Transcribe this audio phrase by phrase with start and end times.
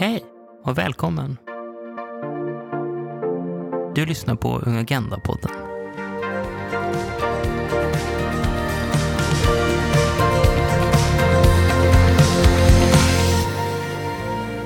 [0.00, 0.24] Hej
[0.64, 1.36] och välkommen!
[3.94, 5.50] Du lyssnar på Ung Agenda-podden.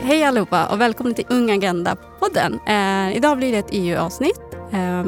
[0.02, 2.58] Hej allihopa och välkommen till Ung Agenda-podden.
[2.66, 4.42] Eh, idag blir det ett EU-avsnitt
[4.72, 5.04] eh,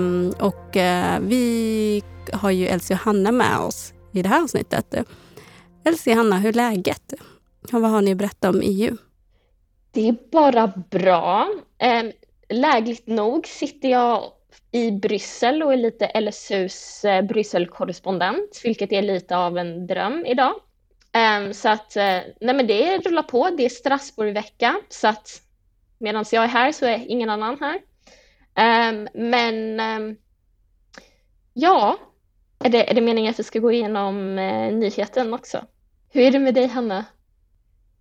[0.46, 2.02] och eh, vi
[2.32, 4.94] har ju Elsie och Hanna med oss i det här avsnittet.
[5.84, 7.12] Elsie och Hanna, hur är läget?
[7.72, 8.96] Och vad har ni att berätta om EU?
[9.96, 11.48] Det är bara bra.
[11.78, 12.12] Ehm,
[12.48, 14.32] lägligt nog sitter jag
[14.72, 20.54] i Bryssel och är lite LSUs eh, Brysselkorrespondent, vilket är lite av en dröm idag.
[21.12, 23.50] Ehm, så att, eh, nej men det rullar på.
[23.50, 25.42] Det är Strasbourg-vecka, så att
[25.98, 27.80] medan jag är här så är ingen annan här.
[28.54, 29.80] Ehm, men
[31.52, 31.98] ja,
[32.58, 35.64] är det, är det meningen att vi ska gå igenom eh, nyheten också?
[36.08, 37.04] Hur är det med dig, Hanna?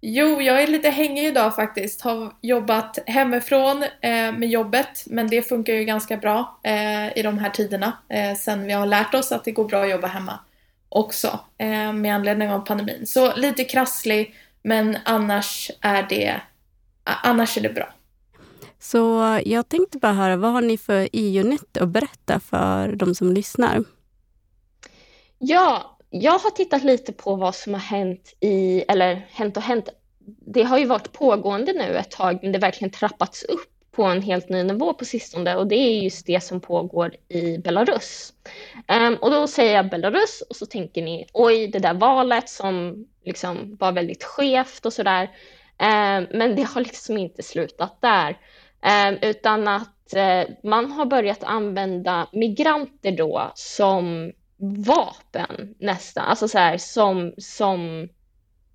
[0.08, 2.02] Jo, jag är lite hängig idag faktiskt.
[2.02, 7.38] Har jobbat hemifrån eh, med jobbet, men det funkar ju ganska bra eh, i de
[7.38, 7.98] här tiderna.
[8.09, 10.39] Eh, sen vi har lärt oss att det går bra att jobba hemma
[10.89, 13.08] också eh, med anledning av pandemin.
[13.08, 16.42] Så lite krasslig, men annars är det,
[17.03, 17.94] annars är det bra.
[18.80, 23.31] Så jag tänkte bara höra, vad har ni för EU-nytt att berätta för de som
[23.33, 23.83] lyssnar?
[25.38, 29.89] Ja, jag har tittat lite på vad som har hänt i, eller hänt och hänt.
[30.45, 34.03] Det har ju varit pågående nu ett tag, men det har verkligen trappats upp på
[34.03, 38.33] en helt ny nivå på sistone och det är just det som pågår i Belarus.
[38.88, 43.05] Um, och då säger jag Belarus och så tänker ni oj, det där valet som
[43.25, 45.23] liksom var väldigt skevt och sådär.
[45.80, 48.30] Um, men det har liksom inte slutat där,
[49.09, 56.58] um, utan att uh, man har börjat använda migranter då som vapen nästan, alltså så
[56.58, 58.09] här som, som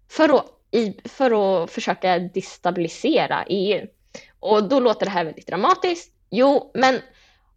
[0.09, 3.87] för att, i, för att försöka destabilisera EU.
[4.41, 6.15] Och då låter det här väldigt dramatiskt.
[6.31, 7.01] Jo, men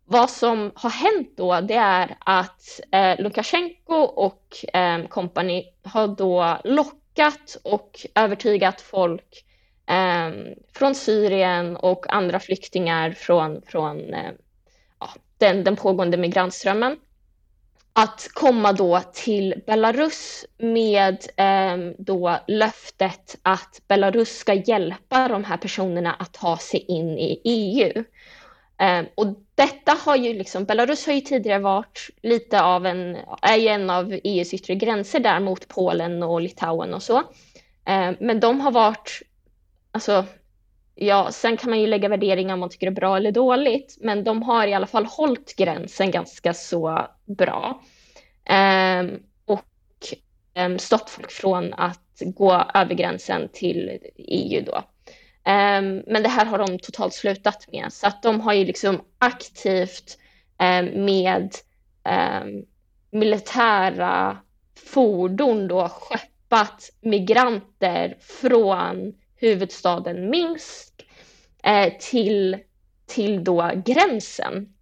[0.05, 6.57] vad som har hänt då, det är att eh, Lukasjenko och eh, company har då
[6.63, 9.45] lockat och övertygat folk
[9.89, 14.31] eh, från Syrien och andra flyktingar från, från eh,
[14.99, 16.97] ja, den, den pågående migrantströmmen
[17.93, 25.57] att komma då till Belarus med eh, då löftet att Belarus ska hjälpa de här
[25.57, 28.03] personerna att ta sig in i EU.
[28.77, 33.57] Eh, och detta har ju liksom, Belarus har ju tidigare varit lite av en, är
[33.57, 37.17] ju en av EUs yttre gränser där mot Polen och Litauen och så.
[37.85, 39.21] Eh, men de har varit,
[39.91, 40.25] alltså
[40.95, 43.97] Ja, sen kan man ju lägga värderingar om man tycker det är bra eller dåligt,
[44.01, 47.07] men de har i alla fall hållit gränsen ganska så
[47.37, 47.81] bra.
[48.49, 49.65] Um, och
[50.53, 54.75] ehm, um, stoppat folk från att gå över gränsen till EU då.
[55.51, 59.01] Um, men det här har de totalt slutat med, så att de har ju liksom
[59.19, 60.17] aktivt
[60.93, 61.49] med
[63.11, 64.37] militära
[64.75, 71.07] fordon då skeppat migranter från huvudstaden Minsk
[71.63, 72.57] eh, till,
[73.05, 74.72] till då gränsen.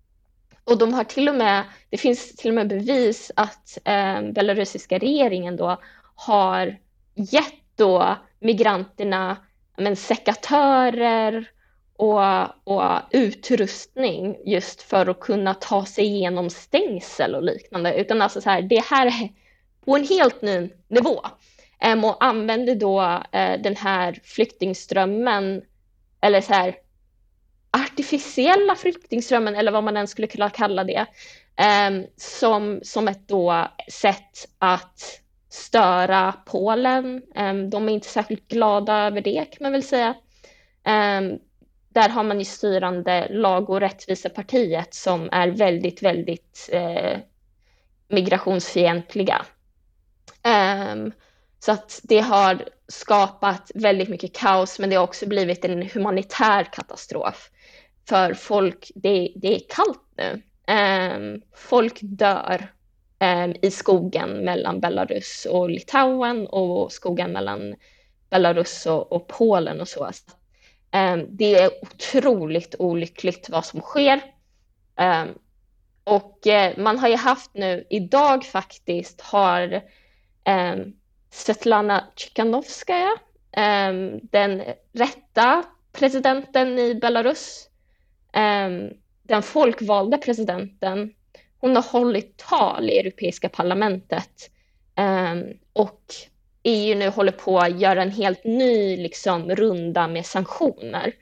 [0.63, 4.97] Och de har till och med, det finns till och med bevis att eh, belarusiska
[4.97, 5.77] regeringen då
[6.15, 6.77] har
[7.15, 9.37] gett då migranterna
[9.77, 11.49] men, sekatörer
[11.97, 17.93] och, och utrustning just för att kunna ta sig igenom stängsel och liknande.
[17.93, 19.29] Utan alltså så här, det här är
[19.85, 21.21] på en helt ny nivå
[22.03, 23.01] och använder då
[23.31, 25.61] eh, den här flyktingströmmen,
[26.21, 26.75] eller så här
[27.71, 31.05] artificiella flyktingströmmen, eller vad man än skulle kunna kalla det,
[31.55, 37.21] ehm, som, som ett då sätt att störa Polen.
[37.35, 40.15] Ehm, de är inte särskilt glada över det kan man väl säga.
[40.85, 41.39] Ehm,
[41.93, 47.17] där har man ju styrande lag och rättvisepartiet som är väldigt, väldigt eh,
[48.07, 49.45] migrationsfientliga.
[51.63, 56.63] Så att det har skapat väldigt mycket kaos, men det har också blivit en humanitär
[56.63, 57.49] katastrof.
[58.09, 60.41] För folk, det, det är kallt nu.
[60.73, 62.67] Um, folk dör
[63.19, 67.75] um, i skogen mellan Belarus och Litauen och skogen mellan
[68.29, 70.05] Belarus och, och Polen och så.
[70.05, 74.21] Um, det är otroligt olyckligt vad som sker.
[76.03, 79.81] och uh, man har ju haft nu, idag faktiskt, har
[81.31, 83.11] Svetlana Tsikhanovskaja,
[83.57, 84.63] ehm, den
[84.93, 87.69] rätta presidenten i Belarus,
[88.33, 88.89] ehm,
[89.23, 91.13] den folkvalda presidenten,
[91.59, 94.49] hon har hållit tal i Europeiska parlamentet
[94.95, 95.43] ehm,
[95.73, 96.01] och
[96.63, 101.13] EU nu håller på att göra en helt ny liksom, runda med sanktioner.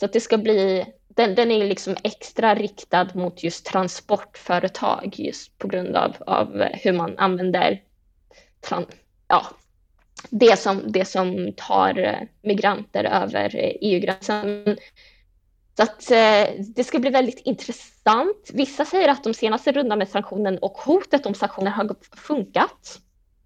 [0.00, 5.58] Så att det ska bli, den, den är liksom extra riktad mot just transportföretag just
[5.58, 7.82] på grund av, av hur man använder
[8.60, 8.86] tran,
[9.28, 9.46] ja,
[10.30, 14.76] det, som, det som tar eh, migranter över eh, EU-gränsen.
[15.76, 18.50] Så att eh, det ska bli väldigt intressant.
[18.52, 23.00] Vissa säger att de senaste rundan med sanktionen och hotet om sanktioner har funkat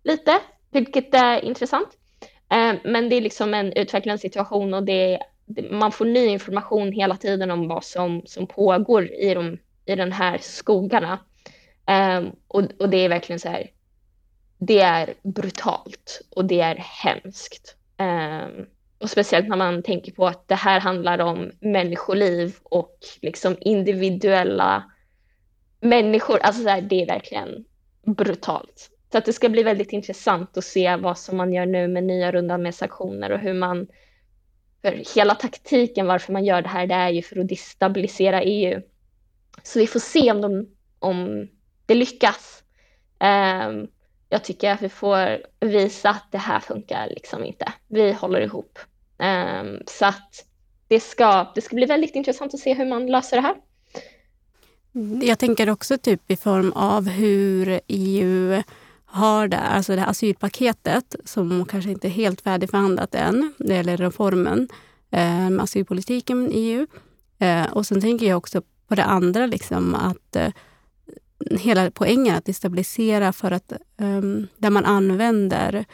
[0.05, 0.41] lite,
[0.71, 1.89] vilket är intressant.
[2.51, 5.19] Eh, men det är liksom en utvecklande situation och det,
[5.71, 10.13] man får ny information hela tiden om vad som, som pågår i, de, i den
[10.13, 11.19] här skogarna.
[11.87, 13.71] Eh, och, och det är verkligen så här,
[14.59, 17.77] det är brutalt och det är hemskt.
[17.97, 18.67] Ehm,
[18.99, 24.85] och speciellt när man tänker på att det här handlar om människoliv och liksom individuella
[25.81, 26.39] människor.
[26.39, 27.65] Alltså så här, det är verkligen
[28.07, 28.91] brutalt.
[29.13, 32.05] Så att det ska bli väldigt intressant att se vad som man gör nu med
[32.05, 33.87] nya rundan med sanktioner och hur man...
[34.83, 38.83] För hela taktiken varför man gör det här, det är ju för att destabilisera EU.
[39.63, 40.69] Så vi får se om, de,
[40.99, 41.49] om
[41.87, 42.63] det lyckas.
[43.21, 43.89] Um,
[44.29, 47.73] jag tycker att vi får visa att det här funkar liksom inte.
[47.89, 48.79] Vi håller ihop.
[49.19, 50.45] Um, så att
[50.89, 53.57] det ska, det ska bli väldigt intressant att se hur man löser det här.
[55.23, 58.63] Jag tänker också typ i form av hur EU
[59.05, 63.97] har det, alltså det här asylpaketet som kanske inte är helt färdigförhandlat än, det gäller
[63.97, 64.69] reformen
[65.11, 66.87] eh, med asylpolitiken i EU.
[67.39, 70.53] Eh, och sen tänker jag också på det andra, liksom, att eh,
[71.47, 75.85] hela poängen att destabilisera för att um, där man använder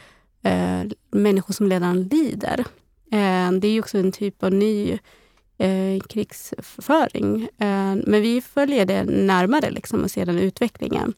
[0.45, 2.59] uh, människor som redan lider.
[3.13, 4.99] Uh, det är också en typ av ny
[5.63, 7.49] uh, krigsföring.
[8.05, 11.13] men vi följer det närmare liksom, och ser den utvecklingen,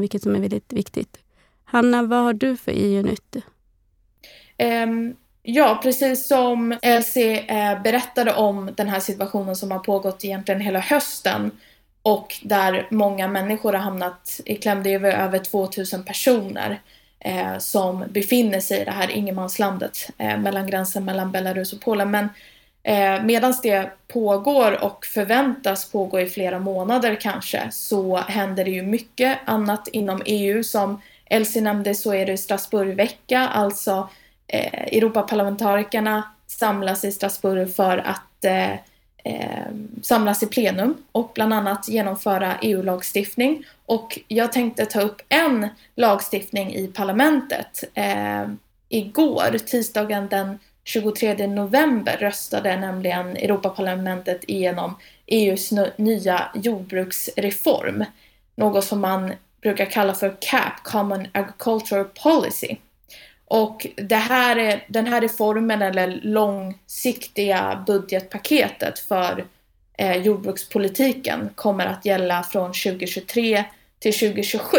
[0.00, 1.18] vilket som är väldigt viktigt.
[1.64, 3.36] Hanna, vad har du för EU-nytt?
[3.36, 3.42] Um,
[4.58, 7.44] ehm, ja, precis som Elsie
[7.84, 11.50] berättade om den här situationen som har pågått egentligen hela hösten
[12.04, 14.82] och där många människor har hamnat i kläm.
[14.82, 16.80] Det är över 2000 personer
[17.18, 22.10] eh, som befinner sig i det här ingenmanslandet eh, mellan gränsen mellan Belarus och Polen.
[22.10, 22.28] Men
[22.82, 28.82] eh, medan det pågår och förväntas pågå i flera månader kanske så händer det ju
[28.82, 30.62] mycket annat inom EU.
[30.62, 34.08] Som Elsie nämnde så är det Strasbourgvecka, alltså
[34.46, 38.74] eh, Europaparlamentarikerna samlas i Strasbourg för att eh,
[39.24, 39.66] eh,
[40.02, 43.64] samlas i plenum och bland annat genomföra EU-lagstiftning.
[43.86, 47.84] Och jag tänkte ta upp en lagstiftning i parlamentet.
[47.94, 48.46] Eh,
[48.88, 54.96] igår, tisdagen den 23 november, röstade nämligen Europaparlamentet igenom
[55.26, 58.04] EUs nya jordbruksreform.
[58.56, 59.32] Något som man
[59.62, 62.76] brukar kalla för CAP, Common Agricultural Policy.
[63.54, 69.44] Och det här, den här reformen, eller långsiktiga budgetpaketet för
[69.98, 73.64] eh, jordbrukspolitiken kommer att gälla från 2023
[73.98, 74.78] till 2027.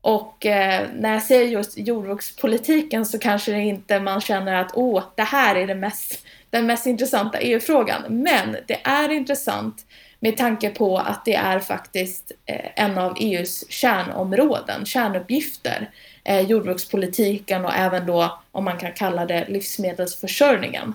[0.00, 5.02] Och eh, när jag säger just jordbrukspolitiken så kanske det inte man känner att åh,
[5.14, 8.02] det här är det mest, den mest intressanta EU-frågan.
[8.08, 9.86] Men det är intressant
[10.20, 15.90] med tanke på att det är faktiskt eh, en av EUs kärnområden, kärnuppgifter
[16.24, 20.94] eh, jordbrukspolitiken och även då, om man kan kalla det, livsmedelsförsörjningen.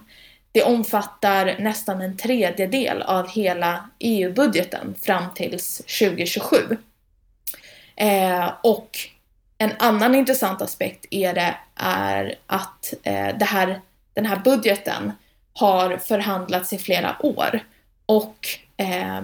[0.51, 6.57] Det omfattar nästan en tredjedel av hela EU-budgeten fram tills 2027.
[7.95, 8.97] Eh, och
[9.57, 13.81] en annan intressant aspekt är det är att eh, det här,
[14.13, 15.11] den här budgeten
[15.53, 17.59] har förhandlats i flera år
[18.05, 18.47] och
[18.77, 19.21] eh,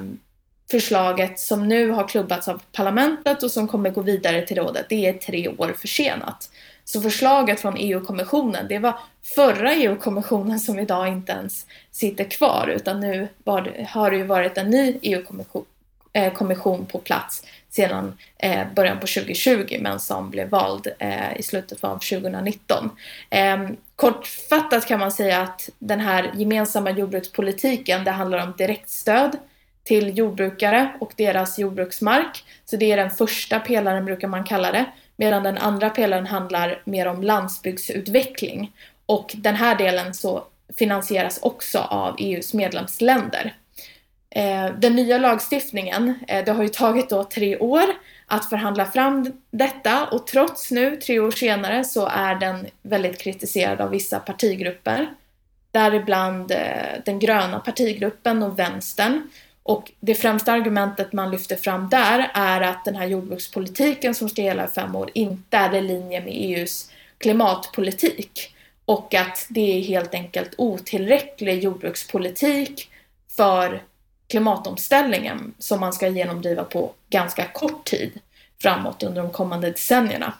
[0.73, 5.05] förslaget som nu har klubbats av parlamentet och som kommer gå vidare till rådet, det
[5.05, 6.49] är tre år försenat.
[6.83, 8.99] Så förslaget från EU-kommissionen, det var
[9.35, 14.57] förra EU-kommissionen som idag inte ens sitter kvar, utan nu var, har det ju varit
[14.57, 20.87] en ny EU-kommission eh, på plats sedan eh, början på 2020, men som blev vald
[20.99, 22.89] eh, i slutet av 2019.
[23.29, 29.37] Eh, kortfattat kan man säga att den här gemensamma jordbrukspolitiken, det handlar om direktstöd
[29.83, 32.43] till jordbrukare och deras jordbruksmark.
[32.65, 34.85] Så det är den första pelaren brukar man kalla det.
[35.15, 38.71] Medan den andra pelaren handlar mer om landsbygdsutveckling.
[39.05, 40.43] Och den här delen så
[40.77, 43.53] finansieras också av EUs medlemsländer.
[44.29, 47.83] Eh, den nya lagstiftningen, eh, det har ju tagit då tre år
[48.25, 53.81] att förhandla fram detta och trots nu, tre år senare, så är den väldigt kritiserad
[53.81, 55.13] av vissa partigrupper.
[55.71, 56.57] Däribland eh,
[57.05, 59.29] den gröna partigruppen och vänstern
[59.63, 64.41] och det främsta argumentet man lyfter fram där är att den här jordbrukspolitiken som ska
[64.41, 68.55] gälla i fem år inte är i linje med EUs klimatpolitik
[68.85, 72.89] och att det är helt enkelt otillräcklig jordbrukspolitik
[73.35, 73.83] för
[74.27, 78.19] klimatomställningen som man ska genomdriva på ganska kort tid
[78.61, 80.33] framåt under de kommande decennierna.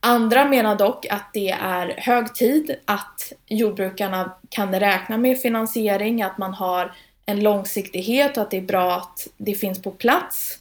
[0.00, 6.38] Andra menar dock att det är hög tid att jordbrukarna kan räkna med finansiering, att
[6.38, 6.92] man har
[7.26, 10.58] en långsiktighet och att det är bra att det finns på plats.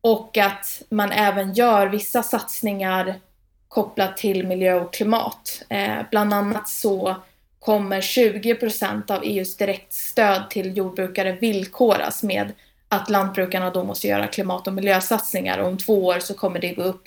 [0.00, 3.20] Och att man även gör vissa satsningar
[3.68, 5.62] kopplat till miljö och klimat.
[5.68, 7.16] Eh, bland annat så
[7.58, 12.52] kommer 20 procent av EUs direktstöd till jordbrukare villkoras med
[12.88, 16.74] att lantbrukarna då måste göra klimat och miljösatsningar och om två år så kommer det
[16.74, 17.04] gå upp,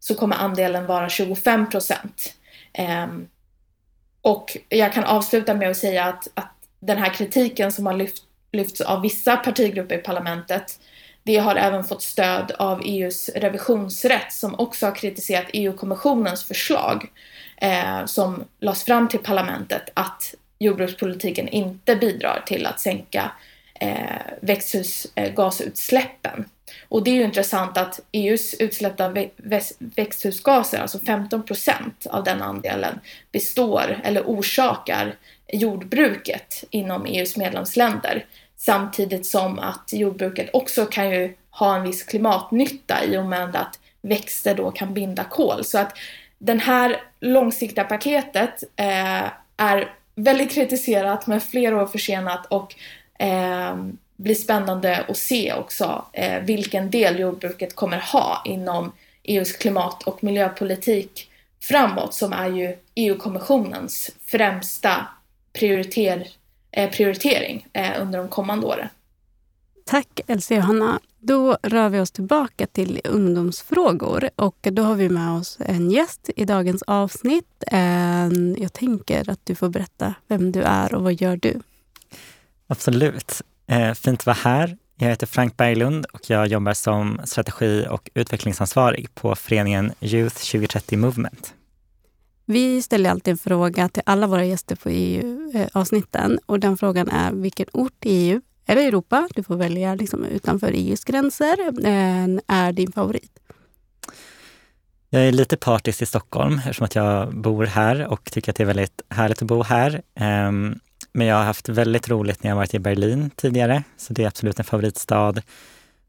[0.00, 2.34] så kommer andelen vara 25 procent.
[2.72, 3.06] Eh,
[4.20, 8.22] och jag kan avsluta med att säga att, att den här kritiken som har lyft,
[8.56, 10.78] lyfts av vissa partigrupper i parlamentet
[11.26, 17.10] det har även fått stöd av EUs revisionsrätt som också har kritiserat EU-kommissionens förslag
[17.56, 23.30] eh, som lades fram till parlamentet att jordbrukspolitiken inte bidrar till att sänka
[23.80, 26.38] eh, växthusgasutsläppen.
[26.38, 26.44] Eh,
[26.88, 29.26] Och det är ju intressant att EUs utsläpp av
[29.78, 33.00] växthusgaser, alltså 15 procent av den andelen,
[33.32, 35.14] består eller orsakar
[35.52, 38.24] jordbruket inom EUs medlemsländer.
[38.56, 43.78] Samtidigt som att jordbruket också kan ju ha en viss klimatnytta i och med att
[44.02, 45.64] växter då kan binda kol.
[45.64, 45.96] Så att
[46.38, 49.24] den här långsiktiga paketet eh,
[49.56, 52.74] är väldigt kritiserat men flera år försenat och
[53.18, 53.76] eh,
[54.16, 60.24] blir spännande att se också eh, vilken del jordbruket kommer ha inom EUs klimat och
[60.24, 65.06] miljöpolitik framåt som är ju EU-kommissionens främsta
[65.52, 66.28] prioriter
[66.76, 68.88] prioritering eh, under de kommande åren.
[69.84, 71.00] Tack Elsie och Hanna.
[71.18, 76.30] Då rör vi oss tillbaka till ungdomsfrågor och då har vi med oss en gäst
[76.36, 77.64] i dagens avsnitt.
[78.56, 81.60] Jag tänker att du får berätta vem du är och vad gör du?
[82.66, 83.42] Absolut.
[83.66, 84.76] Eh, fint att vara här.
[84.98, 90.98] Jag heter Frank Berglund och jag jobbar som strategi och utvecklingsansvarig på föreningen Youth 2030
[90.98, 91.54] Movement.
[92.48, 96.38] Vi ställer alltid en fråga till alla våra gäster på EU-avsnitten.
[96.46, 100.72] Och den frågan är vilken ort i EU eller Europa, du får välja liksom utanför
[100.74, 103.38] EUs gränser, eh, är din favorit?
[105.10, 108.62] Jag är lite partisk i Stockholm eftersom att jag bor här och tycker att det
[108.62, 110.02] är väldigt härligt att bo här.
[110.14, 110.78] Ehm,
[111.12, 114.26] men jag har haft väldigt roligt när jag varit i Berlin tidigare, så det är
[114.26, 115.34] absolut en favoritstad.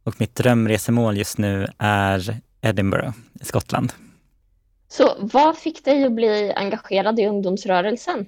[0.04, 3.94] Och mitt drömresemål just nu är Edinburgh i Skottland.
[4.90, 8.26] Så vad fick dig att bli engagerad i ungdomsrörelsen?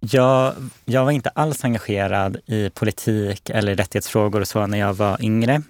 [0.00, 0.54] Jag,
[0.84, 5.62] jag var inte alls engagerad i politik eller rättighetsfrågor och så när jag var yngre.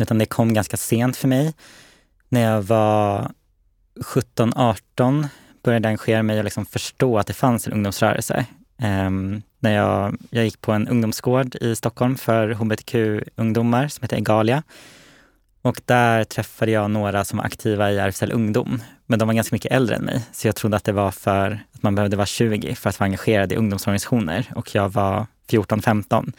[0.00, 1.54] Utan det kom ganska sent för mig.
[2.28, 3.30] När jag var
[4.00, 5.28] 17-18
[5.62, 8.46] började jag engagera mig och liksom förstå att det fanns en ungdomsrörelse.
[8.82, 14.62] Um, när jag, jag gick på en ungdomsgård i Stockholm för hbtq-ungdomar som heter Egalia.
[15.64, 18.82] Och där träffade jag några som var aktiva i RFSL Ungdom.
[19.06, 21.64] Men de var ganska mycket äldre än mig, så jag trodde att det var för
[21.72, 24.52] att man behövde vara 20 för att vara engagerad i ungdomsorganisationer.
[24.54, 26.32] Och jag var 14-15.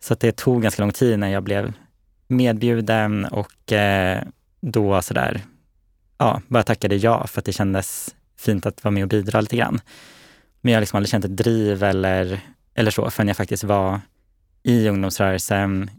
[0.00, 1.72] Så det tog ganska lång tid när jag blev
[2.28, 4.22] medbjuden och eh,
[4.60, 5.40] då sådär,
[6.18, 9.56] ja, bara tackade ja för att det kändes fint att vara med och bidra lite
[9.56, 9.80] grann.
[10.60, 12.40] Men jag har liksom aldrig känt ett driv eller,
[12.74, 14.00] eller så förrän jag faktiskt var
[14.62, 15.90] i ungdomsrörelsen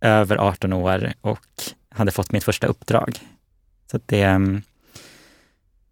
[0.00, 3.18] över 18 år och hade fått mitt första uppdrag.
[3.90, 4.62] Så det, mm,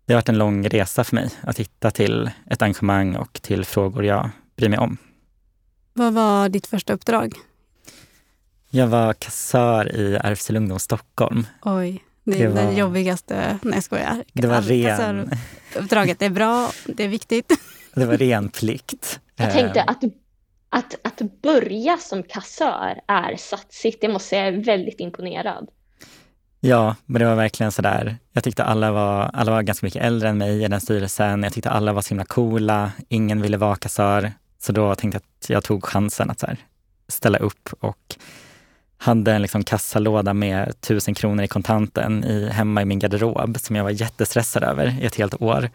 [0.04, 3.64] det har varit en lång resa för mig att hitta till ett engagemang och till
[3.64, 4.96] frågor jag bryr mig om.
[5.92, 7.34] Vad var ditt första uppdrag?
[8.70, 11.46] Jag var kassör i RFSL Ungdom Stockholm.
[11.62, 12.72] Oj, det är det, var...
[12.72, 13.58] jobbigaste...
[13.62, 14.24] Nej, jag skojar.
[14.32, 15.30] Det var ren...
[15.76, 17.52] Uppdraget är bra, det är viktigt.
[17.94, 19.20] Det var ren plikt.
[19.36, 20.04] Jag tänkte att
[20.74, 24.00] att, att börja som kassör är satsigt.
[24.00, 25.68] Det måste jag säga, jag är väldigt imponerad.
[26.66, 28.16] Ja, men det var verkligen sådär.
[28.32, 31.42] Jag tyckte alla var, alla var ganska mycket äldre än mig i den styrelsen.
[31.42, 32.92] Jag tyckte alla var så himla coola.
[33.08, 34.32] Ingen ville vara kassör.
[34.58, 36.56] Så då tänkte jag att jag tog chansen att här,
[37.08, 38.16] ställa upp och
[38.98, 43.76] hade en liksom kassalåda med tusen kronor i kontanten i, hemma i min garderob som
[43.76, 45.70] jag var jättestressad över i ett helt år.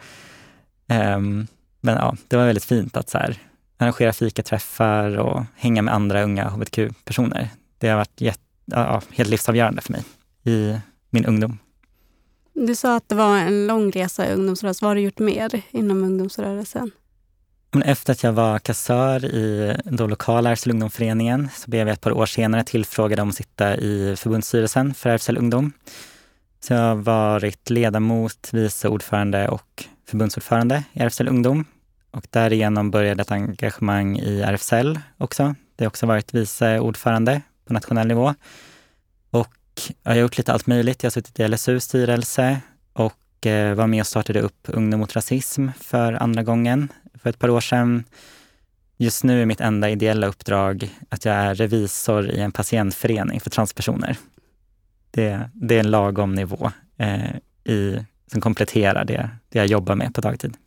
[0.87, 1.47] Um,
[1.81, 3.37] men ja, det var väldigt fint att så här,
[3.77, 7.49] arrangera fikaträffar och hänga med andra unga hbtq-personer.
[7.77, 10.03] Det har varit jätt, ja, helt livsavgörande för mig
[10.43, 10.77] i
[11.09, 11.57] min ungdom.
[12.53, 14.85] Du sa att det var en lång resa i ungdomsrörelsen.
[14.85, 16.91] Vad har du gjort mer inom ungdomsrörelsen?
[17.85, 22.11] Efter att jag var kassör i den lokala RFSL Ungdomsföreningen så blev jag ett par
[22.11, 25.71] år senare tillfrågad om att sitta i förbundsstyrelsen för RFSL Ungdom.
[26.59, 31.65] Så jag har varit ledamot, vice ordförande och förbundsordförande i RFSL Ungdom.
[32.11, 35.55] Och därigenom började ett engagemang i RFSL också.
[35.75, 38.35] Det har också varit vice ordförande på nationell nivå.
[39.87, 41.03] Och jag har gjort lite allt möjligt.
[41.03, 42.61] Jag har suttit i LSUs styrelse
[42.93, 47.39] och eh, var med och startade upp Ungdom mot rasism för andra gången för ett
[47.39, 48.03] par år sedan.
[48.97, 53.49] Just nu är mitt enda ideella uppdrag att jag är revisor i en patientförening för
[53.49, 54.17] transpersoner.
[55.11, 60.15] Det, det är en lagom nivå eh, i, som kompletterar det, det jag jobbar med
[60.15, 60.57] på dagtid.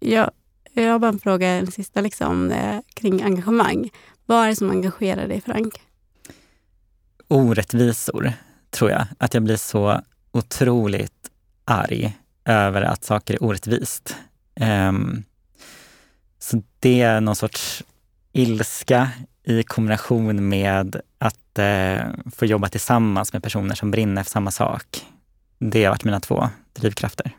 [0.00, 0.30] Ja,
[0.72, 3.90] jag har bara en fråga, en sista liksom, eh, kring engagemang.
[4.26, 5.80] Vad är det som engagerar dig Frank?
[7.28, 8.32] Orättvisor,
[8.70, 9.06] tror jag.
[9.18, 10.00] Att jag blir så
[10.32, 11.30] otroligt
[11.64, 14.16] arg över att saker är orättvist.
[14.60, 15.24] Um,
[16.38, 17.84] så det är någon sorts
[18.32, 19.10] ilska
[19.44, 22.00] i kombination med att uh,
[22.36, 25.06] få jobba tillsammans med personer som brinner för samma sak.
[25.58, 27.30] Det har varit mina två drivkrafter.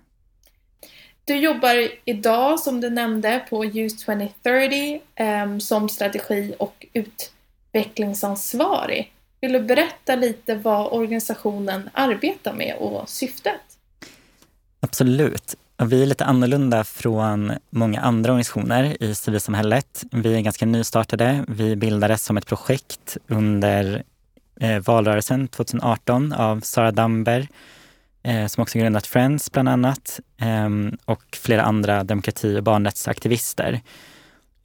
[1.25, 9.13] Du jobbar idag, som du nämnde, på Youth 2030 um, som strategi och utvecklingsansvarig.
[9.41, 13.61] Vill du berätta lite vad organisationen arbetar med och syftet?
[14.79, 15.55] Absolut.
[15.83, 20.03] Vi är lite annorlunda från många andra organisationer i civilsamhället.
[20.11, 21.45] Vi är ganska nystartade.
[21.47, 24.03] Vi bildades som ett projekt under
[24.59, 27.47] eh, valrörelsen 2018 av Sara Damber
[28.23, 33.81] eh, som också grundat Friends bland annat ehm, och flera andra demokrati och barnrättsaktivister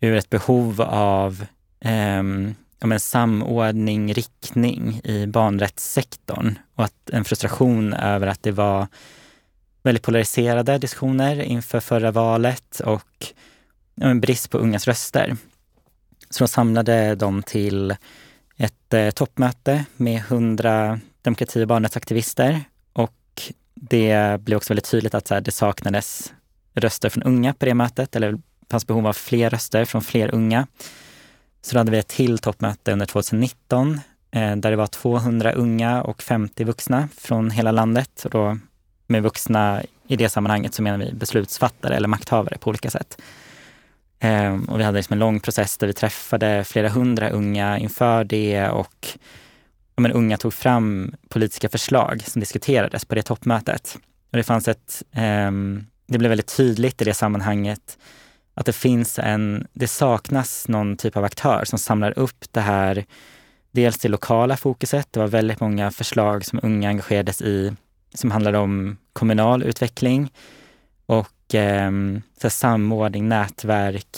[0.01, 1.47] ur ett behov av
[1.81, 8.87] ehm, ja, men samordning, riktning i barnrättssektorn och att en frustration över att det var
[9.83, 13.27] väldigt polariserade diskussioner inför förra valet och
[13.95, 15.37] ja, en brist på ungas röster.
[16.31, 17.97] Så de samlade dem till
[18.57, 22.61] ett eh, toppmöte med hundra demokrati och barnrättsaktivister
[22.93, 23.43] och
[23.75, 26.33] det blev också väldigt tydligt att så här, det saknades
[26.75, 30.35] röster från unga på det mötet, eller det fanns behov av fler röster från fler
[30.35, 30.67] unga.
[31.63, 36.03] Så då hade vi ett till toppmöte under 2019 eh, där det var 200 unga
[36.03, 38.23] och 50 vuxna från hela landet.
[38.25, 38.59] Och då
[39.07, 43.21] med vuxna i det sammanhanget så menar vi beslutsfattare eller makthavare på olika sätt.
[44.21, 48.25] Ehm, och vi hade liksom en lång process där vi träffade flera hundra unga inför
[48.25, 49.09] det och
[49.95, 53.99] ja, men, unga tog fram politiska förslag som diskuterades på det toppmötet.
[54.31, 57.99] Och det fanns ett, ehm, det blev väldigt tydligt i det sammanhanget
[58.55, 63.05] att det finns en, det saknas någon typ av aktör som samlar upp det här,
[63.71, 67.75] dels det lokala fokuset, det var väldigt många förslag som unga engagerades i
[68.15, 70.33] som handlade om kommunal utveckling
[71.07, 71.91] och eh,
[72.43, 74.17] så samordning, nätverk.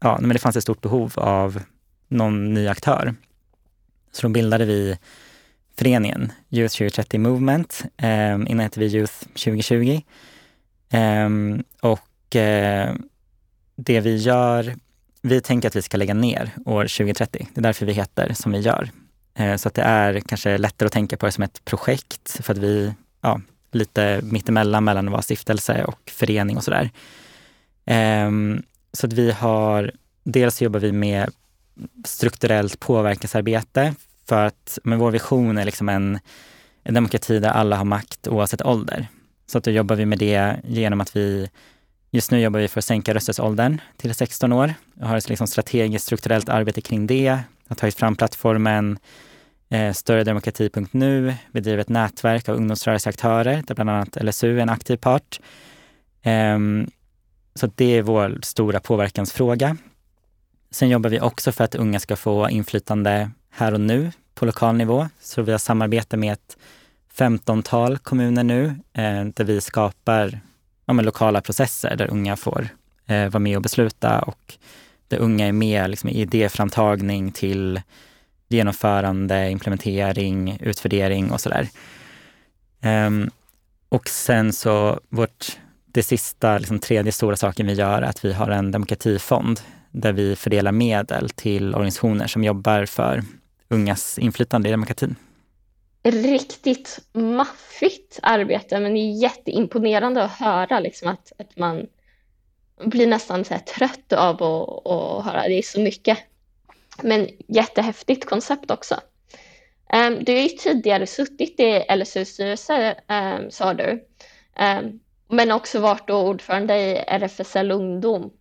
[0.00, 1.62] Ja, men det fanns ett stort behov av
[2.08, 3.14] någon ny aktör.
[4.12, 4.98] Så då bildade vi
[5.78, 7.84] föreningen Youth 2030 Movement.
[7.96, 10.00] Eh, innan hette vi Youth 2020.
[10.90, 11.28] Eh,
[11.80, 12.94] och eh,
[13.76, 14.74] det vi gör,
[15.22, 17.48] vi tänker att vi ska lägga ner år 2030.
[17.54, 18.90] Det är därför vi heter som vi gör.
[19.34, 22.52] Eh, så att det är kanske lättare att tänka på det som ett projekt för
[22.52, 23.40] att vi ja,
[23.72, 26.90] lite mittemellan mellan att vara stiftelse och förening och sådär.
[27.84, 29.92] Ehm, så att vi har,
[30.24, 31.30] dels jobbar vi med
[32.04, 33.94] strukturellt påverkansarbete
[34.28, 36.18] för att men vår vision är liksom en,
[36.82, 39.06] en demokrati där alla har makt oavsett ålder.
[39.46, 41.50] Så att då jobbar vi med det genom att vi
[42.14, 44.74] Just nu jobbar vi för att sänka rösträttsåldern till 16 år.
[44.94, 47.22] Jag har ett liksom strategiskt strukturellt arbete kring det.
[47.22, 48.98] Jag har tagit fram plattformen
[49.68, 55.40] eh, Störredemokrati.nu bedriver ett nätverk av ungdomsrörelseaktörer där bland annat LSU är en aktiv part.
[56.22, 56.58] Eh,
[57.54, 59.76] så det är vår stora påverkansfråga.
[60.70, 64.76] Sen jobbar vi också för att unga ska få inflytande här och nu på lokal
[64.76, 65.08] nivå.
[65.20, 66.56] Så vi har samarbete med ett
[67.16, 70.40] 15-tal kommuner nu eh, där vi skapar
[70.98, 72.68] ja, lokala processer där unga får
[73.06, 74.54] eh, vara med och besluta och
[75.08, 77.80] där unga är med liksom, i idéframtagning till
[78.48, 81.68] genomförande, implementering, utvärdering och sådär.
[82.82, 83.30] Um,
[83.88, 88.32] och sen så vårt, det sista, liksom tredje stora saken vi gör är att vi
[88.32, 93.22] har en demokratifond där vi fördelar medel till organisationer som jobbar för
[93.68, 95.16] ungas inflytande i demokratin.
[96.02, 101.86] Riktigt maffigt arbete, men det är jätteimponerande att höra liksom att, att man
[102.84, 105.48] blir nästan så trött av att, att höra.
[105.48, 106.18] Det är så mycket
[107.02, 108.94] men jättehäftigt koncept också.
[109.94, 114.04] Um, du har ju tidigare suttit i LSUs styrelse, um, ehm, sa du,
[114.60, 118.32] um, men också varit ordförande i RFSL Ungdom.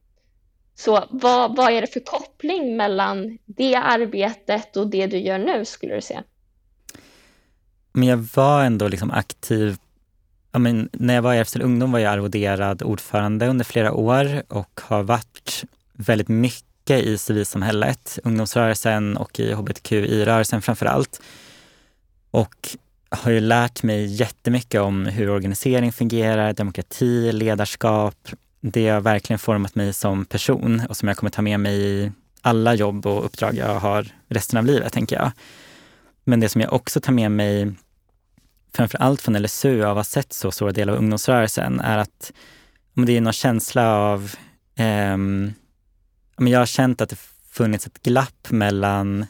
[0.75, 5.65] Så vad, vad är det för koppling mellan det arbetet och det du gör nu,
[5.65, 6.23] skulle du säga?
[7.91, 9.77] Men jag var ändå liksom aktiv.
[10.51, 14.43] Ja, men när jag var i Järvsö ungdom var jag arvoderad ordförande under flera år
[14.47, 21.21] och har varit väldigt mycket i civilsamhället, ungdomsrörelsen och i hbtqi-rörelsen framför allt.
[22.31, 22.77] Och
[23.09, 28.29] har ju lärt mig jättemycket om hur organisering fungerar, demokrati, ledarskap.
[28.61, 32.11] Det har verkligen format mig som person och som jag kommer ta med mig i
[32.41, 35.31] alla jobb och uppdrag jag har resten av livet, tänker jag.
[36.23, 37.71] Men det som jag också tar med mig,
[38.73, 42.31] framför allt från LSU, av att ha sett så stora delar av ungdomsrörelsen, är att
[42.93, 44.35] det är någon känsla av...
[44.75, 45.17] Eh,
[46.37, 47.19] jag har känt att det
[47.51, 49.25] funnits ett glapp mellan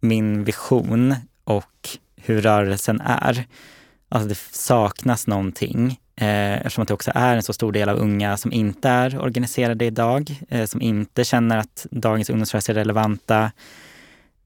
[0.00, 3.44] min vision och hur rörelsen är.
[4.08, 7.96] Alltså det saknas någonting eh, eftersom att det också är en så stor del av
[7.96, 13.52] unga som inte är organiserade idag, eh, som inte känner att dagens ungdomsrörelse är relevanta.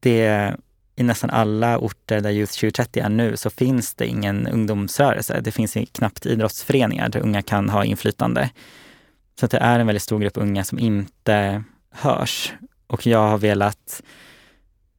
[0.00, 0.54] Det,
[1.00, 5.40] i nästan alla orter där Youth 2030 är nu så finns det ingen ungdomsrörelse.
[5.40, 8.50] Det finns knappt idrottsföreningar där unga kan ha inflytande.
[9.40, 12.52] Så att det är en väldigt stor grupp unga som inte hörs.
[12.86, 14.02] Och jag har velat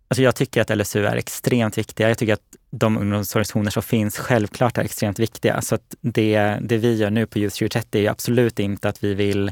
[0.08, 2.08] Alltså jag tycker att LSU är extremt viktiga.
[2.08, 5.62] Jag tycker att de ungdomsorganisationer som finns självklart är extremt viktiga.
[5.62, 9.14] Så att det, det vi gör nu på Youth 2030 är absolut inte att vi
[9.14, 9.52] vill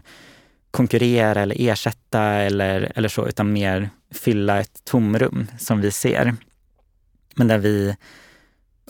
[0.71, 6.36] konkurrera eller ersätta eller, eller så, utan mer fylla ett tomrum som vi ser.
[7.36, 7.95] Men där vi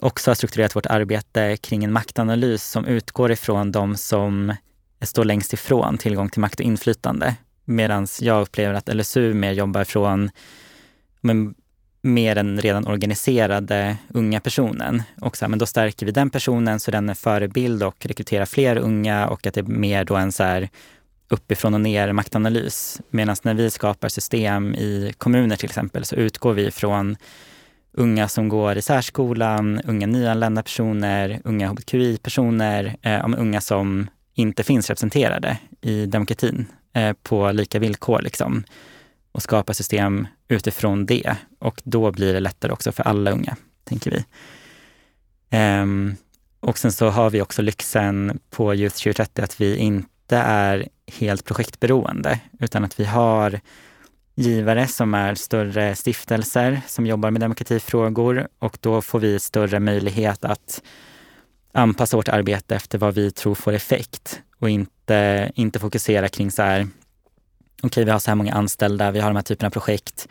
[0.00, 4.54] också har strukturerat vårt arbete kring en maktanalys som utgår ifrån de som
[5.02, 7.36] står längst ifrån tillgång till makt och inflytande.
[7.64, 10.30] Medan jag upplever att LSU mer jobbar från
[11.20, 11.54] men
[12.02, 15.02] mer den redan organiserade unga personen.
[15.20, 18.46] Och så här, men då stärker vi den personen så den är förebild och rekryterar
[18.46, 20.68] fler unga och att det är mer då en så här
[21.30, 23.00] uppifrån och ner maktanalys.
[23.10, 27.16] Medan när vi skapar system i kommuner till exempel så utgår vi från
[27.92, 34.88] unga som går i särskolan, unga nyanlända personer, unga hbtqi-personer, eh, unga som inte finns
[34.88, 38.22] representerade i demokratin eh, på lika villkor.
[38.22, 38.64] Liksom
[39.32, 41.36] och skapa system utifrån det.
[41.58, 44.24] Och då blir det lättare också för alla unga, tänker vi.
[45.58, 46.16] Um,
[46.60, 51.44] och sen så har vi också lyxen på Youth 2030 att vi inte är helt
[51.44, 53.60] projektberoende, utan att vi har
[54.34, 60.44] givare som är större stiftelser som jobbar med demokratifrågor och då får vi större möjlighet
[60.44, 60.82] att
[61.72, 66.62] anpassa vårt arbete efter vad vi tror får effekt och inte, inte fokusera kring så
[66.62, 66.88] här,
[67.82, 70.28] okej, vi har så här många anställda, vi har de här typerna av projekt.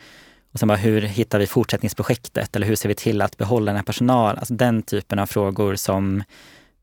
[0.52, 2.56] Och sen bara, hur hittar vi fortsättningsprojektet?
[2.56, 4.38] Eller hur ser vi till att behålla den här personalen?
[4.38, 6.22] Alltså den typen av frågor som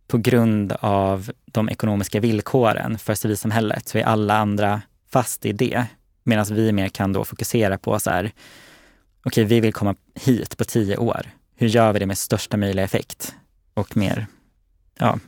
[0.08, 5.86] på grund av de ekonomiska villkoren för civilsamhället så är alla andra fast i det.
[6.24, 8.32] Medan vi mer kan då fokusera på så här,
[9.24, 11.22] okej, vi vill komma hit på tio år.
[11.56, 13.36] Hur gör vi det med största möjliga effekt?
[13.74, 14.28] Och mer,
[15.00, 15.20] ja,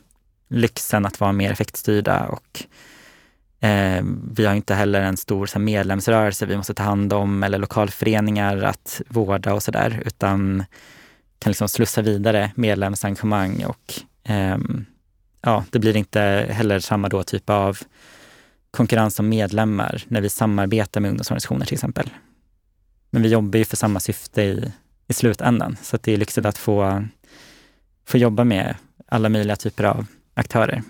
[0.48, 2.66] lyxen att vara mer effektstyrda och
[3.60, 7.42] Eh, vi har inte heller en stor så här, medlemsrörelse vi måste ta hand om
[7.42, 10.64] eller lokalföreningar att vårda och sådär, utan
[11.38, 14.86] kan liksom slussa vidare medlemsengagemang och Ehm,
[15.40, 17.78] ja, det blir inte heller samma då typ av
[18.70, 22.10] konkurrens om medlemmar när vi samarbetar med ungdomsorganisationer till exempel.
[23.10, 24.72] Men vi jobbar ju för samma syfte i,
[25.08, 27.04] i slutändan, så det är lyxigt att få,
[28.06, 30.82] få jobba med alla möjliga typer av aktörer.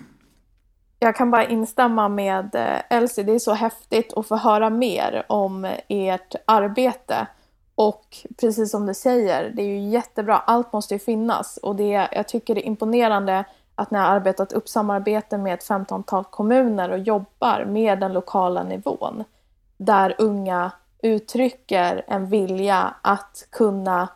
[0.99, 3.23] Jag kan bara instämma med eh, Elsie.
[3.23, 7.27] Det är så häftigt att få höra mer om ert arbete.
[7.75, 10.37] Och precis som du säger, det är ju jättebra.
[10.37, 11.57] Allt måste ju finnas.
[11.57, 15.63] Och det, jag tycker det är imponerande att ni har arbetat upp samarbete med ett
[15.63, 19.23] femtontal kommuner och jobbar med den lokala nivån.
[19.77, 24.07] Där unga uttrycker en vilja att kunna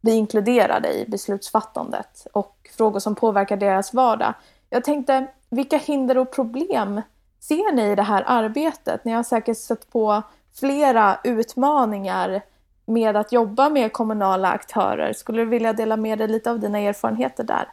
[0.00, 4.34] bli inkluderade i beslutsfattandet och frågor som påverkar deras vardag.
[4.70, 7.02] Jag tänkte, vilka hinder och problem
[7.40, 9.04] ser ni i det här arbetet?
[9.04, 10.22] Ni har säkert sett på
[10.54, 12.42] flera utmaningar
[12.86, 15.12] med att jobba med kommunala aktörer.
[15.12, 17.68] Skulle du vilja dela med dig lite av dina erfarenheter där?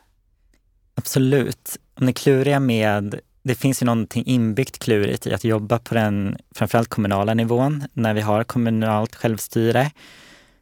[0.95, 1.77] Absolut.
[1.95, 6.89] Det kluriga med det finns ju någonting inbyggt klurigt i att jobba på den framförallt
[6.89, 9.91] kommunala nivån när vi har kommunalt självstyre.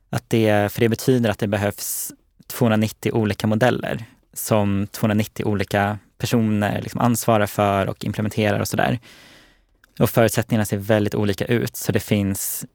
[0.10, 2.12] Att det, för det betyder att det behövs
[2.48, 9.00] 290 olika modeller som 290 olika personer liksom ansvarar för och implementerar och sådär.
[10.00, 12.66] Och förutsättningarna ser väldigt olika ut, så det finns,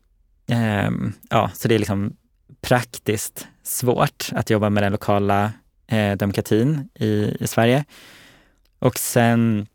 [0.46, 2.16] Ehm, ja, så det är liksom
[2.60, 5.52] praktiskt svårt att jobba med den lokala
[5.86, 7.84] eh, demokratin i, i Sverige.
[8.78, 9.66] Och sen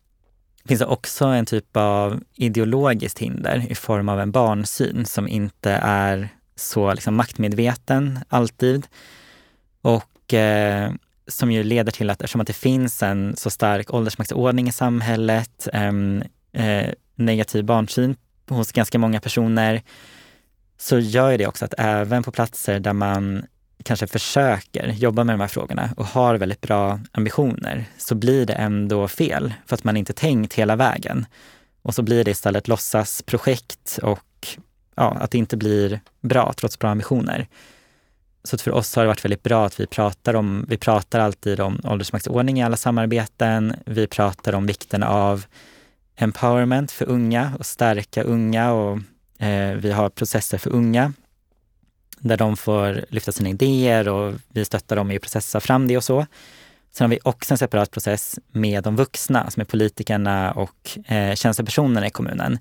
[0.65, 5.71] finns det också en typ av ideologiskt hinder i form av en barnsyn som inte
[5.83, 8.87] är så liksom maktmedveten alltid.
[9.81, 10.91] Och eh,
[11.27, 15.67] som ju leder till att eftersom att det finns en så stark åldersmaktsordning i samhället,
[15.73, 18.15] ehm, eh, negativ barnsyn
[18.47, 19.81] hos ganska många personer,
[20.81, 23.45] så gör det också att även på platser där man
[23.83, 28.53] kanske försöker jobba med de här frågorna och har väldigt bra ambitioner så blir det
[28.53, 31.25] ändå fel för att man inte tänkt hela vägen.
[31.81, 34.47] Och så blir det istället låtsasprojekt och
[34.95, 37.47] ja, att det inte blir bra trots bra ambitioner.
[38.43, 41.59] Så för oss har det varit väldigt bra att vi pratar om, vi pratar alltid
[41.59, 43.75] om åldersmaktsordning i alla samarbeten.
[43.85, 45.45] Vi pratar om vikten av
[46.15, 48.99] empowerment för unga och stärka unga och
[49.39, 51.13] Eh, vi har processer för unga
[52.19, 55.97] där de får lyfta sina idéer och vi stöttar dem i att processa fram det
[55.97, 56.25] och så.
[56.91, 61.35] Sen har vi också en separat process med de vuxna, som är politikerna och eh,
[61.35, 62.59] tjänstepersonerna i kommunen,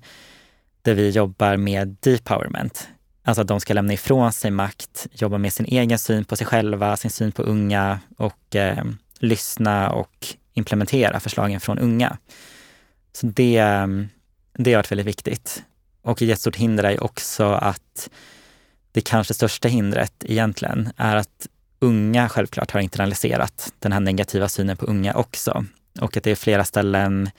[0.81, 2.87] där vi jobbar med depowerment.
[3.23, 6.47] Alltså att de ska lämna ifrån sig makt, jobba med sin egen syn på sig
[6.47, 8.83] själva, sin syn på unga och eh,
[9.19, 12.17] lyssna och implementera förslagen från unga.
[13.13, 13.87] Så det, eh,
[14.53, 15.63] det har varit väldigt viktigt.
[16.01, 18.09] Och ett jättestort hinder är också att
[18.91, 21.47] det kanske största hindret egentligen är att
[21.79, 25.65] unga självklart har internaliserat den här negativa synen på unga också.
[26.01, 27.29] Och att det är flera ställen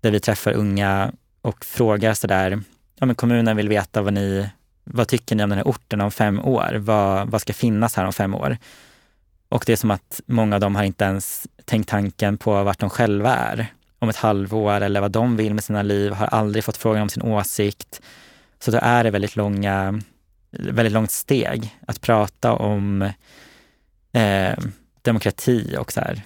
[0.00, 2.62] där vi träffar unga och frågar sådär,
[2.98, 4.48] ja men kommunen vill veta vad ni,
[4.84, 6.74] vad tycker ni om den här orten om fem år?
[6.78, 8.58] Vad, vad ska finnas här om fem år?
[9.48, 12.78] Och det är som att många av dem har inte ens tänkt tanken på vart
[12.78, 13.66] de själva är
[14.00, 17.08] om ett halvår eller vad de vill med sina liv, har aldrig fått frågan om
[17.08, 18.00] sin åsikt.
[18.58, 20.00] Så då är det väldigt långa
[20.50, 23.02] väldigt långt steg att prata om
[24.12, 24.58] eh,
[25.02, 26.22] demokrati och så här,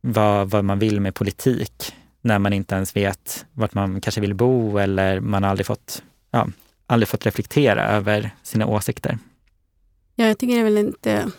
[0.00, 4.34] vad, vad man vill med politik när man inte ens vet vart man kanske vill
[4.34, 6.48] bo eller man aldrig fått, ja,
[6.86, 9.18] aldrig fått reflektera över sina åsikter.
[10.14, 11.30] Ja, jag tycker det är väl inte...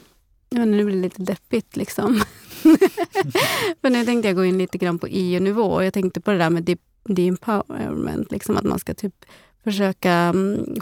[0.49, 2.23] Ja, nu blir det lite deppigt liksom.
[3.81, 5.83] För nu tänkte jag gå in lite grann på EU-nivå.
[5.83, 9.25] Jag tänkte på det där med de-empowerment, liksom att man ska typ
[9.63, 10.75] försöka mm,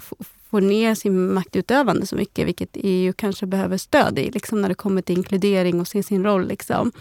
[0.50, 4.76] få ner sin maktutövande så mycket, vilket EU kanske behöver stöd i, liksom när det
[4.76, 6.48] kommer till inkludering och se sin roll.
[6.48, 6.92] Liksom.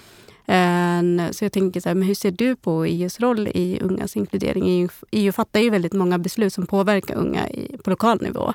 [1.31, 4.65] Så jag tänker, så här, men hur ser du på EUs roll i ungas inkludering?
[4.69, 7.49] EU, EU fattar ju väldigt många beslut som påverkar unga
[7.85, 8.55] på lokal nivå.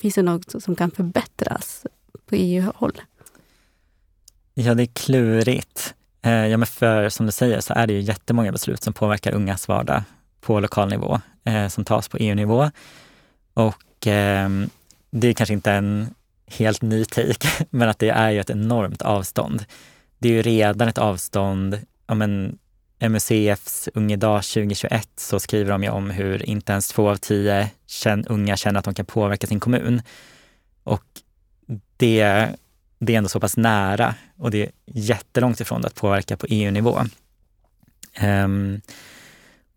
[0.00, 1.86] Finns det något som kan förbättras
[2.26, 3.00] på EU-håll?
[4.54, 5.94] Ja, det är klurigt.
[6.22, 9.32] Eh, ja, men för som du säger så är det ju jättemånga beslut som påverkar
[9.32, 10.02] ungas vardag
[10.40, 12.70] på lokal nivå, eh, som tas på EU-nivå.
[13.54, 14.50] Och eh,
[15.10, 16.14] det är kanske inte en
[16.46, 19.64] helt ny take, men att det är ju ett enormt avstånd.
[20.18, 22.58] Det är ju redan ett avstånd, ja men
[23.08, 27.70] MUCFs Ungedag 2021 så skriver de ju om hur inte ens två av tio
[28.26, 30.02] unga känner att de kan påverka sin kommun.
[30.84, 31.04] Och
[31.96, 32.48] det,
[33.06, 36.98] det är ändå så pass nära och det är jättelångt ifrån att påverka på EU-nivå.
[36.98, 37.08] Um,
[38.14, 38.80] ehm,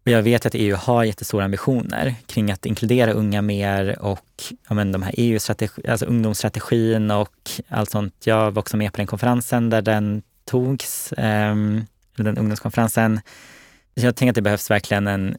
[0.06, 4.76] och jag vet att EU har jättestora ambitioner kring att inkludera unga mer och ja,
[4.76, 5.40] men de här EU
[5.88, 8.14] alltså ungdomsstrategin och allt sånt.
[8.24, 11.86] Jag var också med på den konferensen där den togs, um,
[12.18, 13.20] den ungdomskonferensen.
[13.94, 15.38] Jag tänker att det behövs verkligen en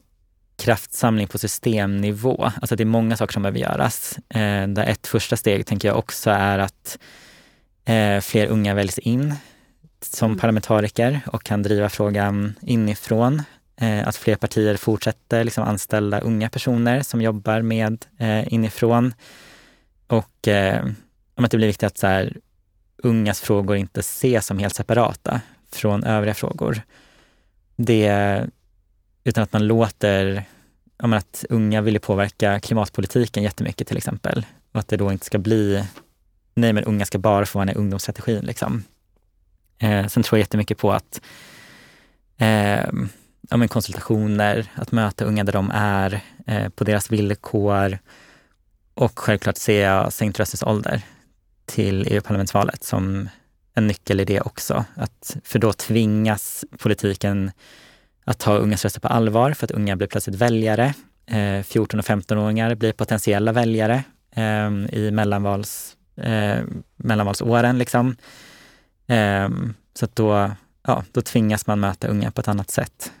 [0.57, 2.51] kraftsamling på systemnivå.
[2.61, 4.17] Alltså det är många saker som behöver göras.
[4.29, 6.97] Eh, där ett första steg tänker jag också är att
[7.87, 9.35] eh, fler unga väljs in
[10.01, 10.39] som mm.
[10.39, 13.41] parlamentariker och kan driva frågan inifrån.
[13.81, 19.13] Eh, att fler partier fortsätter liksom anställa unga personer som jobbar med eh, inifrån.
[20.07, 20.85] Och eh,
[21.35, 22.37] att det blir viktigt att så här,
[22.97, 26.81] ungas frågor inte ses som helt separata från övriga frågor.
[27.75, 28.47] Det,
[29.23, 30.43] utan att man låter,
[30.97, 34.45] att unga vill påverka klimatpolitiken jättemycket till exempel.
[34.71, 35.83] Och att det då inte ska bli,
[36.57, 38.45] nej men unga ska bara få vara i ungdomsstrategin.
[38.45, 38.83] Liksom.
[39.79, 41.21] Eh, sen tror jag jättemycket på att
[42.37, 42.85] eh,
[43.49, 47.99] ja, men konsultationer, att möta unga där de är, eh, på deras villkor
[48.93, 51.01] och självklart ser jag sänkt rösträttsålder
[51.65, 53.29] till EU-parlamentsvalet som
[53.73, 54.85] en nyckel i det också.
[54.95, 57.51] Att, för då tvingas politiken
[58.25, 60.93] att ta ungas röster på allvar för att unga blir plötsligt väljare.
[61.25, 64.03] Eh, 14 och 15-åringar blir potentiella väljare
[64.35, 66.63] eh, i mellanvals, eh,
[66.95, 67.77] mellanvalsåren.
[67.77, 68.15] Liksom.
[69.07, 69.49] Eh,
[69.93, 70.51] så att då,
[70.87, 73.11] ja, då tvingas man möta unga på ett annat sätt.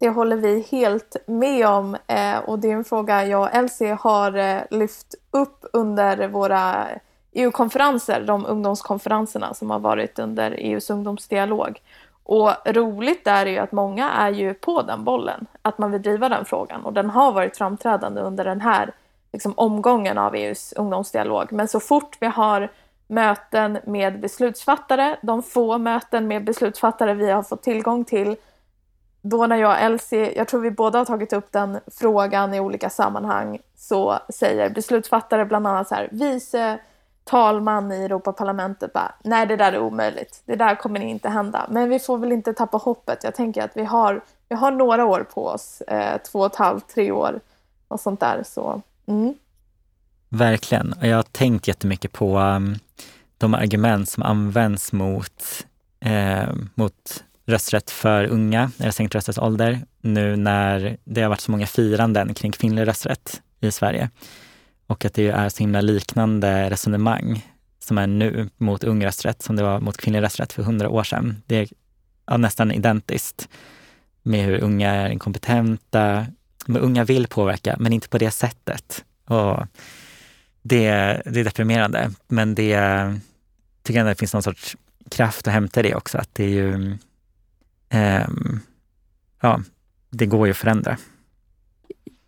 [0.00, 3.96] Det håller vi helt med om eh, och det är en fråga jag och Elsie
[4.00, 6.88] har eh, lyft upp under våra
[7.32, 11.80] EU-konferenser, de ungdomskonferenserna som har varit under EUs ungdomsdialog.
[12.22, 16.02] Och roligt där är ju att många är ju på den bollen, att man vill
[16.02, 18.92] driva den frågan och den har varit framträdande under den här
[19.32, 21.52] liksom, omgången av EUs ungdomsdialog.
[21.52, 22.70] Men så fort vi har
[23.06, 25.16] möten med beslutsfattare.
[25.22, 28.36] De få möten med beslutsfattare vi har fått tillgång till
[29.22, 32.60] då när jag och Elsie, jag tror vi båda har tagit upp den frågan i
[32.60, 36.78] olika sammanhang, så säger beslutsfattare bland annat så här, vice
[37.24, 41.66] talman i Europaparlamentet bara, nej det där är omöjligt, det där kommer inte hända.
[41.70, 43.24] Men vi får väl inte tappa hoppet.
[43.24, 46.56] Jag tänker att vi har, vi har några år på oss, eh, två och ett
[46.56, 47.40] halvt, tre år
[47.88, 48.42] och sånt där.
[48.46, 49.34] Så, mm.
[50.28, 52.78] Verkligen, och jag har tänkt jättemycket på um,
[53.38, 55.66] de argument som används mot,
[56.00, 61.66] eh, mot rösträtt för unga, eller sänkt rösträttsålder, nu när det har varit så många
[61.66, 64.10] firanden kring kvinnlig rösträtt i Sverige.
[64.86, 67.46] Och att det är så himla liknande resonemang
[67.78, 71.04] som är nu mot ung rösträtt som det var mot kvinnlig rösträtt för hundra år
[71.04, 71.42] sedan.
[71.46, 71.68] Det är
[72.26, 73.48] ja, nästan identiskt
[74.22, 76.26] med hur unga är inkompetenta.
[76.66, 79.04] Unga vill påverka, men inte på det sättet.
[79.24, 79.66] Och
[80.62, 80.88] det,
[81.24, 82.80] det är deprimerande, men det
[83.82, 84.76] tycker jag att det finns någon sorts
[85.10, 86.18] kraft att hämta i det också.
[86.18, 86.96] Att det är ju
[87.92, 88.60] um,
[89.40, 89.60] ja,
[90.10, 90.96] det går ju att förändra.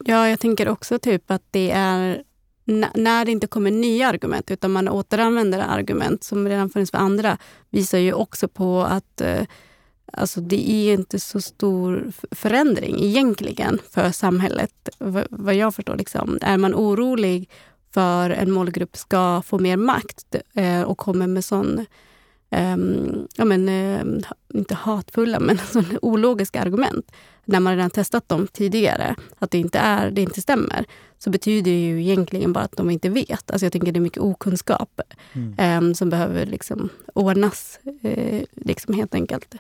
[0.05, 2.23] Ja, jag tänker också typ att det är
[2.95, 7.38] när det inte kommer nya argument utan man återanvänder argument som redan funnits för andra
[7.71, 9.42] visar ju också på att eh,
[10.12, 14.88] alltså det är inte så stor förändring egentligen för samhället,
[15.31, 15.96] vad jag förstår.
[15.96, 16.38] Liksom.
[16.42, 17.51] Är man orolig
[17.94, 21.87] för en målgrupp ska få mer makt eh, och kommer med sån
[22.53, 24.22] um, ja, men, uh,
[24.55, 25.59] inte hatfulla, men
[26.03, 27.12] ologiska argument,
[27.44, 30.85] när man redan testat dem tidigare, att det inte, är, det inte stämmer,
[31.18, 33.51] så betyder det ju egentligen bara att de inte vet.
[33.51, 35.01] Alltså jag tänker det är mycket okunskap
[35.33, 35.85] mm.
[35.85, 39.55] um, som behöver liksom ordnas, uh, liksom helt enkelt.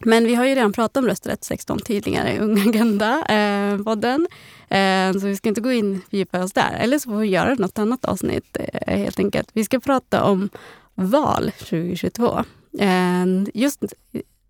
[0.00, 4.26] Men vi har ju redan pratat om rösträtt 16 tidningar i Ung Agenda-podden.
[4.68, 6.72] Eh, eh, så vi ska inte gå in fördjupa oss där.
[6.80, 9.48] Eller så får vi göra något annat avsnitt eh, helt enkelt.
[9.52, 10.48] Vi ska prata om
[10.94, 12.44] val 2022.
[12.78, 13.84] Eh, just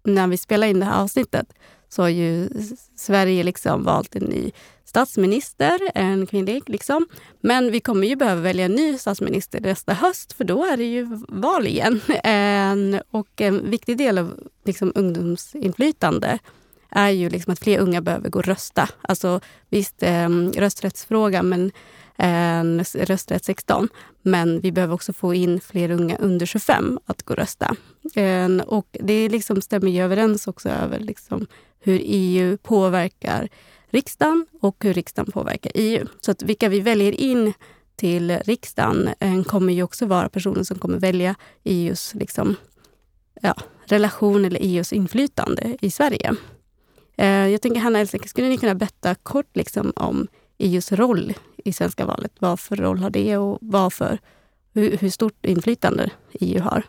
[0.04, 1.46] när vi spelar in det här avsnittet
[1.88, 2.48] så har ju
[2.96, 4.52] Sverige liksom valt en ny
[4.94, 6.62] statsminister, en kvinnlig.
[6.66, 7.06] Liksom.
[7.40, 10.84] Men vi kommer ju behöva välja en ny statsminister nästa höst för då är det
[10.84, 12.00] ju val igen.
[13.10, 16.38] Och en viktig del av liksom ungdomsinflytande
[16.90, 18.88] är ju liksom att fler unga behöver gå och rösta.
[19.02, 21.72] Alltså visst, ehm, rösträttsfrågan, men
[22.16, 23.88] eh, rösträtt 16.
[24.22, 27.76] Men vi behöver också få in fler unga under 25 att gå och rösta.
[28.66, 31.46] Och det liksom stämmer ju överens också över liksom
[31.80, 33.48] hur EU påverkar
[33.94, 36.06] riksdagen och hur riksdagen påverkar EU.
[36.20, 37.52] Så att vilka vi väljer in
[37.96, 42.56] till riksdagen eh, kommer ju också vara personer som kommer välja EUs liksom,
[43.40, 43.54] ja,
[43.84, 46.34] relation eller EUs inflytande i Sverige.
[47.16, 50.28] Eh, jag tänker Hanna Elsäker, skulle ni kunna berätta kort liksom om
[50.58, 52.32] EUs roll i svenska valet.
[52.38, 54.18] Vad för roll har det och varför,
[54.72, 56.82] hur, hur stort inflytande EU har?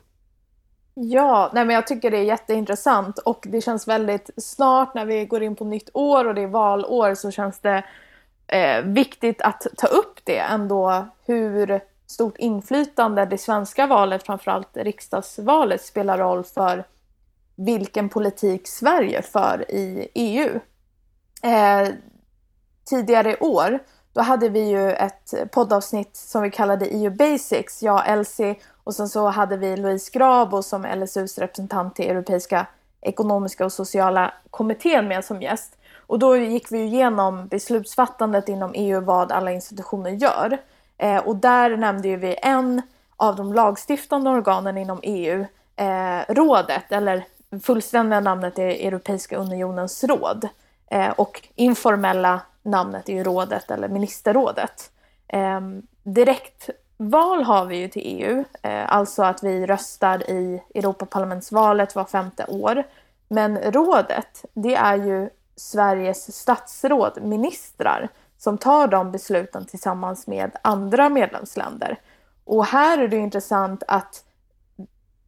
[0.98, 5.26] Ja, nej men jag tycker det är jätteintressant och det känns väldigt snart när vi
[5.26, 7.84] går in på nytt år och det är valår så känns det
[8.48, 15.86] eh, viktigt att ta upp det ändå hur stort inflytande det svenska valet, framförallt riksdagsvalet,
[15.86, 16.84] spelar roll för
[17.56, 20.60] vilken politik Sverige för i EU.
[21.44, 21.90] Eh,
[22.86, 23.80] tidigare i år
[24.16, 29.10] då hade vi ju ett poddavsnitt som vi kallade EU Basics, jag, Elsie och sen
[29.10, 32.68] så hade vi Louise Grabo som LSUs representant till Europeiska
[33.02, 35.78] ekonomiska och sociala kommittén med som gäst.
[36.08, 40.58] Och då gick vi igenom beslutsfattandet inom EU, vad alla institutioner gör.
[40.98, 42.82] Eh, och där nämnde ju vi en
[43.18, 47.26] av de lagstiftande organen inom EU, eh, rådet, eller
[47.64, 50.48] fullständiga namnet är Europeiska unionens råd.
[50.92, 54.92] Eh, och informella namnet är ju rådet eller ministerrådet.
[55.28, 55.62] Eh,
[56.04, 62.46] direktval har vi ju till EU, eh, alltså att vi röstar i Europaparlamentsvalet var femte
[62.46, 62.84] år.
[63.28, 71.10] Men rådet, det är ju Sveriges statsråd, ministrar, som tar de besluten tillsammans med andra
[71.10, 72.00] medlemsländer.
[72.44, 74.24] Och här är det intressant att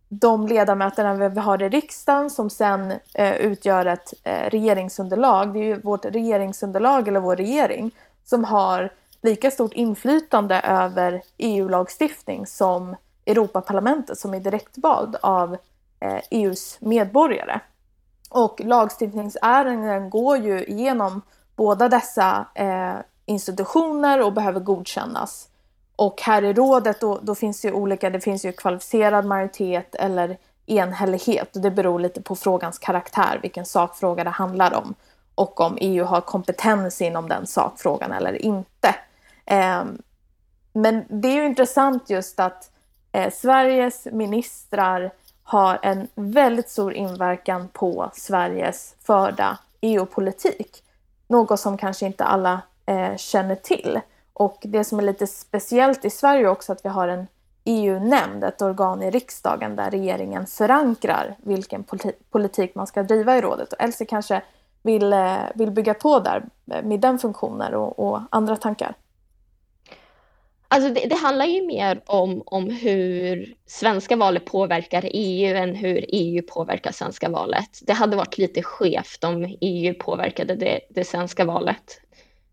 [0.10, 5.64] de ledamöterna vi har i riksdagen som sen eh, utgör ett eh, regeringsunderlag, det är
[5.64, 7.92] ju vårt regeringsunderlag eller vår regering
[8.26, 8.92] som har
[9.22, 12.96] lika stort inflytande över EU-lagstiftning som
[13.26, 15.58] Europaparlamentet som är direktvald av
[16.00, 17.60] eh, EUs medborgare.
[18.30, 21.22] Och lagstiftningsärenden går ju igenom
[21.56, 22.96] båda dessa eh,
[23.26, 25.50] institutioner och behöver godkännas.
[25.98, 29.96] Och här i rådet då, då, finns det ju olika, det finns ju kvalificerad majoritet
[29.96, 34.96] eller enhällighet det beror lite på frågans karaktär, vilken sakfråga det handlar om
[35.36, 38.96] och om EU har kompetens inom den sakfrågan eller inte.
[39.46, 39.84] Eh,
[40.74, 42.72] men det är ju intressant just att
[43.12, 45.12] eh, Sveriges ministrar
[45.44, 50.84] har en väldigt stor inverkan på Sveriges förda EU-politik.
[51.28, 54.00] Något som kanske inte alla eh, känner till.
[54.40, 57.28] Och det som är lite speciellt i Sverige också att vi har en
[57.66, 61.86] EU-nämnd, ett organ i riksdagen där regeringen förankrar vilken
[62.32, 63.74] politik man ska driva i rådet.
[63.74, 64.42] Och Elsie kanske
[64.84, 68.94] vill, eh, vill bygga på där eh, med den funktionen och, och andra tankar.
[70.68, 76.06] Alltså det, det, handlar ju mer om, om hur svenska valet påverkar EU än hur
[76.08, 77.80] EU påverkar svenska valet.
[77.82, 82.02] Det hade varit lite skevt om EU påverkade det, det svenska valet.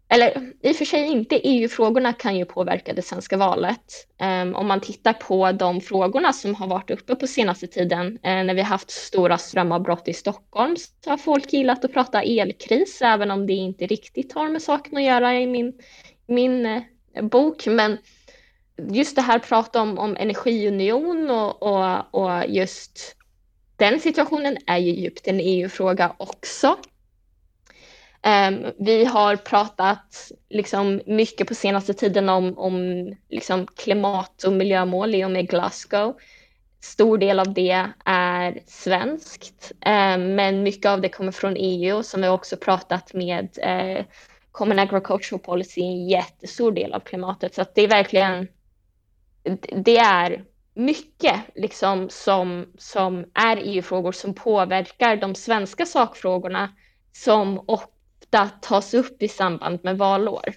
[0.09, 4.09] Eller i och för sig inte, EU-frågorna kan ju påverka det svenska valet.
[4.42, 8.18] Um, om man tittar på de frågorna som har varit uppe på senaste tiden, uh,
[8.22, 13.02] när vi har haft stora strömavbrott i Stockholm, så har folk gillat att prata elkris,
[13.02, 15.72] även om det inte riktigt har med saken att göra i min,
[16.26, 16.82] min uh,
[17.22, 17.98] bok, men
[18.92, 23.16] just det här prata om, om energiunion och, och, och just
[23.76, 26.76] den situationen är ju djupt en EU-fråga också.
[28.27, 35.14] Um, vi har pratat liksom mycket på senaste tiden om, om liksom klimat och miljömål
[35.14, 36.16] i och med Glasgow.
[36.81, 42.20] Stor del av det är svenskt, um, men mycket av det kommer från EU som
[42.20, 44.05] vi också pratat med uh,
[44.53, 47.55] Common Agricultural Policy en jättestor del av klimatet.
[47.55, 48.49] Så att det är verkligen,
[49.85, 50.45] det är
[50.75, 56.72] mycket liksom som, som är EU-frågor som påverkar de svenska sakfrågorna
[57.12, 57.64] som
[58.25, 60.55] ofta tas upp i samband med valår.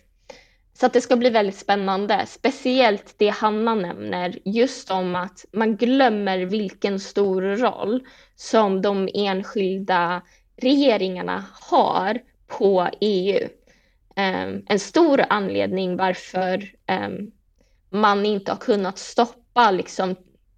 [0.74, 5.78] Så att det ska bli väldigt spännande, speciellt det Hanna nämner, just om att man
[5.78, 8.04] glömmer vilken stor roll
[8.36, 10.22] som de enskilda
[10.62, 13.50] regeringarna har på EU.
[14.16, 17.32] Ehm, en stor anledning varför ehm,
[17.90, 20.16] man inte har kunnat stoppa liksom,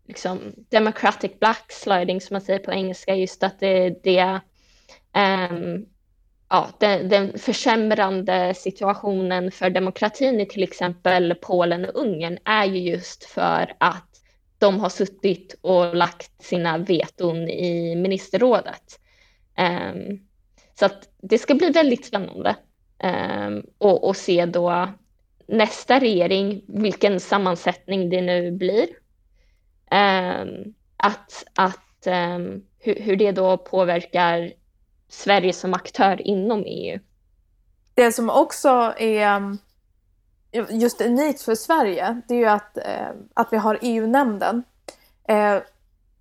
[0.08, 0.40] liksom
[0.70, 4.40] democratic backsliding som man säger på engelska, just att det, det
[5.52, 5.86] um,
[6.50, 12.80] ja, den, den försämrande situationen för demokratin i till exempel Polen och Ungern är ju
[12.80, 14.10] just för att
[14.58, 19.00] de har suttit och lagt sina veton i ministerrådet.
[19.58, 20.20] Um,
[20.80, 22.56] så att det ska bli väldigt spännande.
[23.04, 24.90] Um, och, och, se då
[25.48, 28.88] nästa regering, vilken sammansättning det nu blir.
[29.92, 34.54] Um, att, att um, hur, hur, det då påverkar
[35.10, 37.00] Sverige som aktör inom EU.
[37.94, 39.58] Det som också är um,
[40.70, 44.64] just unikt för Sverige, det är ju att, eh, att vi har EU-nämnden.
[45.28, 45.58] Eh,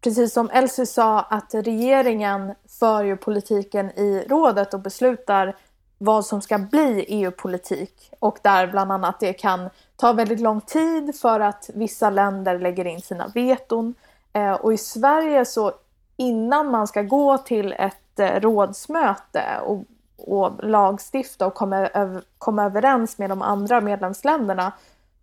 [0.01, 5.57] precis som Elsie sa, att regeringen för ju politiken i rådet och beslutar
[5.99, 11.15] vad som ska bli EU-politik och där bland annat det kan ta väldigt lång tid
[11.21, 13.95] för att vissa länder lägger in sina veton.
[14.33, 15.73] Eh, och i Sverige så
[16.17, 19.85] innan man ska gå till ett rådsmöte och,
[20.17, 24.73] och lagstifta och komma, öv komma överens med de andra medlemsländerna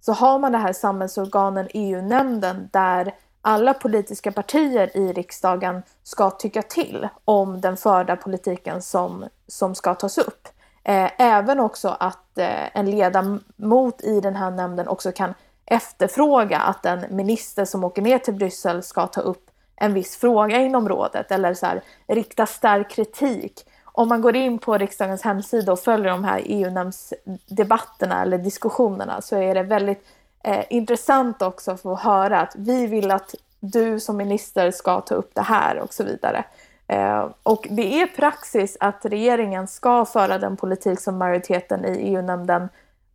[0.02, 6.62] så har man det här samhällsorganen EU-nämnden där alla politiska partier i riksdagen ska tycka
[6.62, 10.48] till om den förda politiken som, som ska tas upp.
[10.84, 15.34] Eh, även också att eh, en ledamot i den här nämnden också kan
[15.66, 20.58] efterfråga att en minister som åker ner till Bryssel ska ta upp en viss fråga
[20.58, 23.66] inom rådet eller så här, rikta stark kritik.
[23.84, 29.36] Om man går in på riksdagens hemsida och följer de här EU-nämndsdebatterna eller diskussionerna så
[29.36, 30.08] är det väldigt
[30.44, 35.16] eh, intressant också att få höra att vi vill att du som minister ska ta
[35.16, 36.44] upp det här och så vidare.
[36.88, 42.70] Eh, och det är praxis att regeringen ska föra den politik som majoriteten i EU-nämnden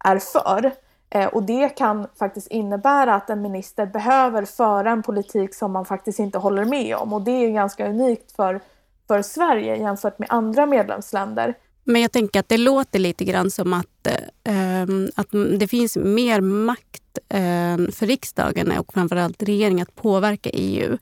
[0.05, 0.73] är för.
[1.11, 5.85] Eh, och det kan faktiskt innebära att en minister behöver föra en politik som man
[5.85, 7.13] faktiskt inte håller med om.
[7.13, 8.61] Och det är ganska unikt för,
[9.09, 11.55] för Sverige jämfört med andra medlemsländer.
[11.85, 15.97] Men jag tänker att det låter lite grann som att, eh, ehm, att det finns
[15.97, 20.99] mer makt eh, för riksdagen och framförallt regeringen att påverka EU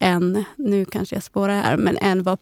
[0.00, 2.38] än, nu kanske jag spårar här, men än vad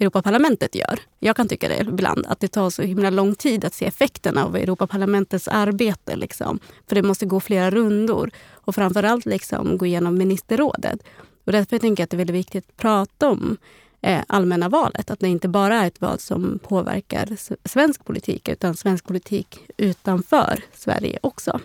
[0.00, 1.00] Europaparlamentet gör.
[1.18, 4.44] Jag kan tycka det ibland, att det tar så himla lång tid att se effekterna
[4.44, 6.16] av Europaparlamentets arbete.
[6.16, 6.58] Liksom.
[6.86, 11.02] För det måste gå flera rundor och framförallt liksom gå igenom ministerrådet.
[11.44, 13.56] Och därför tänker jag att det är väldigt viktigt att prata om
[14.00, 15.10] eh, allmänna valet.
[15.10, 17.36] Att det inte bara är ett val som påverkar
[17.68, 21.60] svensk politik utan svensk politik utanför Sverige också.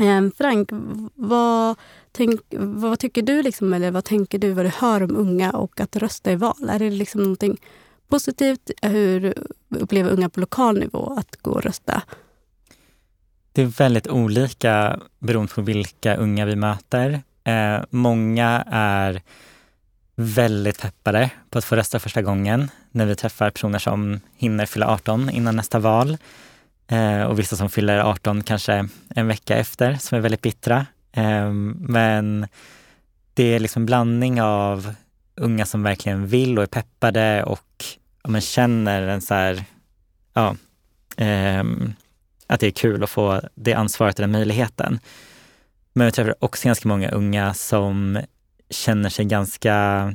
[0.00, 0.68] Ehm, Frank,
[1.14, 1.76] vad,
[2.12, 5.80] tänk, vad tycker du, liksom, eller vad tänker du vad du hör om unga och
[5.80, 6.70] att rösta i val?
[6.70, 7.60] Är det liksom någonting
[8.08, 8.70] positivt?
[8.82, 9.34] Hur
[9.68, 12.02] upplever unga på lokal nivå att gå och rösta?
[13.52, 17.22] Det är väldigt olika beroende på vilka unga vi möter.
[17.44, 19.22] Eh, många är
[20.16, 24.86] väldigt peppade på att få rösta första gången när vi träffar personer som hinner fylla
[24.86, 26.16] 18 innan nästa val.
[26.90, 30.86] Eh, och vissa som fyller 18 kanske en vecka efter som är väldigt bittra.
[31.12, 32.46] Ehm, men
[33.34, 34.94] det är liksom blandning av
[35.34, 37.84] unga som verkligen vill och är peppade och
[38.22, 39.64] ja, men känner en så här,
[40.34, 40.56] ja,
[41.16, 41.94] ehm,
[42.46, 45.00] att det är kul att få det ansvaret och den möjligheten.
[45.92, 48.20] Men jag träffar också ganska många unga som
[48.70, 50.14] känner sig ganska,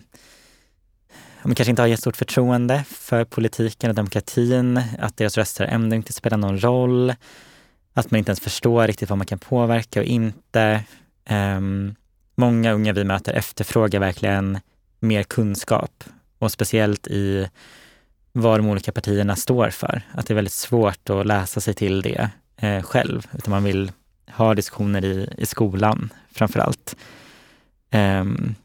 [1.49, 6.13] de kanske inte har jättestort förtroende för politiken och demokratin, att deras röster ändå inte
[6.13, 7.13] spelar någon roll,
[7.93, 10.83] att man inte ens förstår riktigt vad man kan påverka och inte.
[11.29, 11.95] Um,
[12.35, 14.59] många unga vi möter efterfrågar verkligen
[14.99, 16.03] mer kunskap
[16.39, 17.49] och speciellt i
[18.31, 20.01] vad de olika partierna står för.
[20.11, 23.91] Att det är väldigt svårt att läsa sig till det eh, själv, utan man vill
[24.31, 26.95] ha diskussioner i, i skolan framför allt.
[27.91, 28.55] Um, ehm,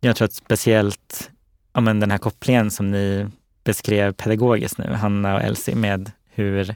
[0.00, 1.30] jag tror att speciellt
[1.72, 3.26] ja, men den här kopplingen som ni
[3.64, 6.74] beskrev pedagogiskt nu, Hanna och Elsie, med hur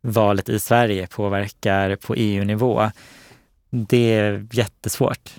[0.00, 2.90] valet i Sverige påverkar på EU-nivå.
[3.70, 5.34] Det är jättesvårt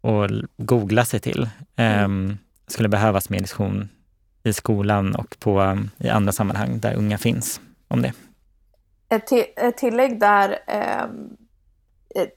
[0.00, 1.48] att googla sig till.
[1.76, 3.88] Um, skulle behövas mer diskussion
[4.42, 8.12] i skolan och på, i andra sammanhang där unga finns om det.
[9.08, 10.58] Ett, till, ett tillägg där.
[10.66, 11.06] Eh,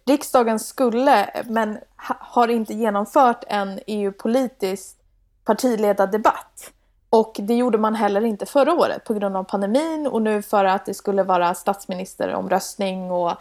[0.07, 1.77] riksdagen skulle, men
[2.07, 4.97] ha, har inte genomfört en EU-politisk
[5.45, 6.71] partiledardebatt.
[7.09, 10.65] Och det gjorde man heller inte förra året på grund av pandemin och nu för
[10.65, 13.31] att det skulle vara statsministeromröstning och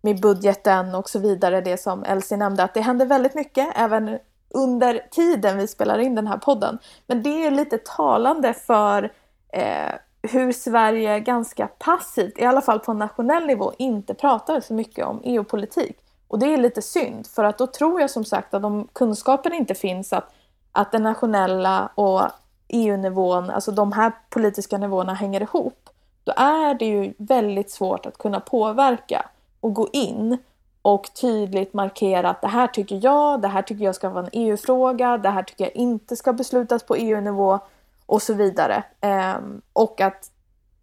[0.00, 4.18] med budgeten och så vidare, det som Elsie nämnde, att det hände väldigt mycket även
[4.54, 6.78] under tiden vi spelar in den här podden.
[7.06, 9.12] Men det är lite talande för
[9.52, 15.06] eh, hur Sverige ganska passivt, i alla fall på nationell nivå, inte pratar så mycket
[15.06, 15.96] om EU-politik.
[16.28, 19.52] Och det är lite synd, för att då tror jag som sagt att om kunskapen
[19.52, 20.32] inte finns att,
[20.72, 22.22] att den nationella och
[22.68, 25.90] EU-nivån, alltså de här politiska nivåerna hänger ihop,
[26.24, 29.28] då är det ju väldigt svårt att kunna påverka
[29.60, 30.38] och gå in
[30.82, 34.30] och tydligt markera att det här tycker jag, det här tycker jag ska vara en
[34.32, 37.58] EU-fråga, det här tycker jag inte ska beslutas på EU-nivå
[38.06, 38.84] och så vidare.
[39.00, 40.30] Ehm, och att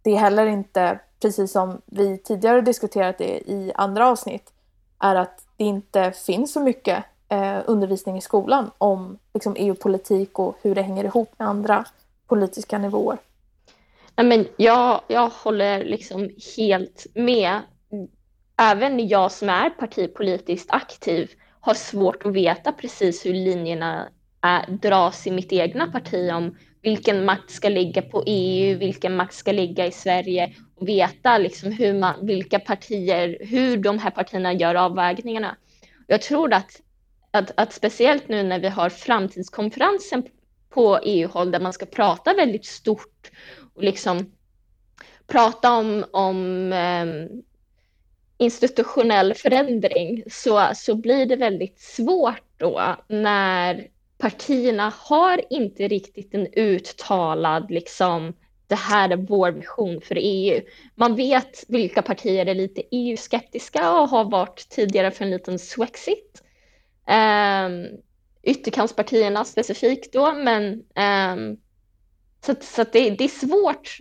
[0.02, 4.52] det heller inte, precis som vi tidigare diskuterat det i andra avsnitt,
[4.98, 10.58] är att det inte finns så mycket eh, undervisning i skolan om liksom, EU-politik och
[10.62, 11.84] hur det hänger ihop med andra
[12.26, 13.18] politiska nivåer.
[14.16, 17.60] Nej, men jag, jag håller liksom helt med
[18.58, 24.08] även jag som är partipolitiskt aktiv har svårt att veta precis hur linjerna
[24.42, 29.34] är, dras i mitt egna parti om vilken makt ska ligga på EU, vilken makt
[29.34, 34.52] ska ligga i Sverige och veta liksom hur man, vilka partier, hur de här partierna
[34.52, 35.56] gör avvägningarna.
[36.06, 36.80] Jag tror att,
[37.30, 40.22] att, att speciellt nu när vi har framtidskonferensen
[40.68, 43.30] på EU-håll där man ska prata väldigt stort
[43.74, 44.32] och liksom
[45.26, 47.42] prata om, om um,
[48.38, 53.86] institutionell förändring så, så blir det väldigt svårt då när
[54.18, 58.34] partierna har inte riktigt en uttalad liksom
[58.66, 60.60] det här är vår vision för EU.
[60.94, 66.42] Man vet vilka partier är lite EU-skeptiska och har varit tidigare för en liten Swexit.
[67.08, 67.86] Ehm,
[68.42, 70.72] ytterkantspartierna specifikt då, men
[71.34, 71.56] um,
[72.40, 73.98] så, så det, det, är svårt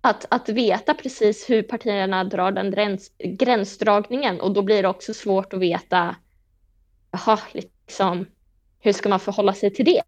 [0.00, 5.14] att, att veta precis hur partierna drar den gräns, gränsdragningen och då blir det också
[5.14, 6.16] svårt att veta
[7.10, 8.26] aha, liksom,
[8.80, 10.02] hur ska man förhålla sig till det?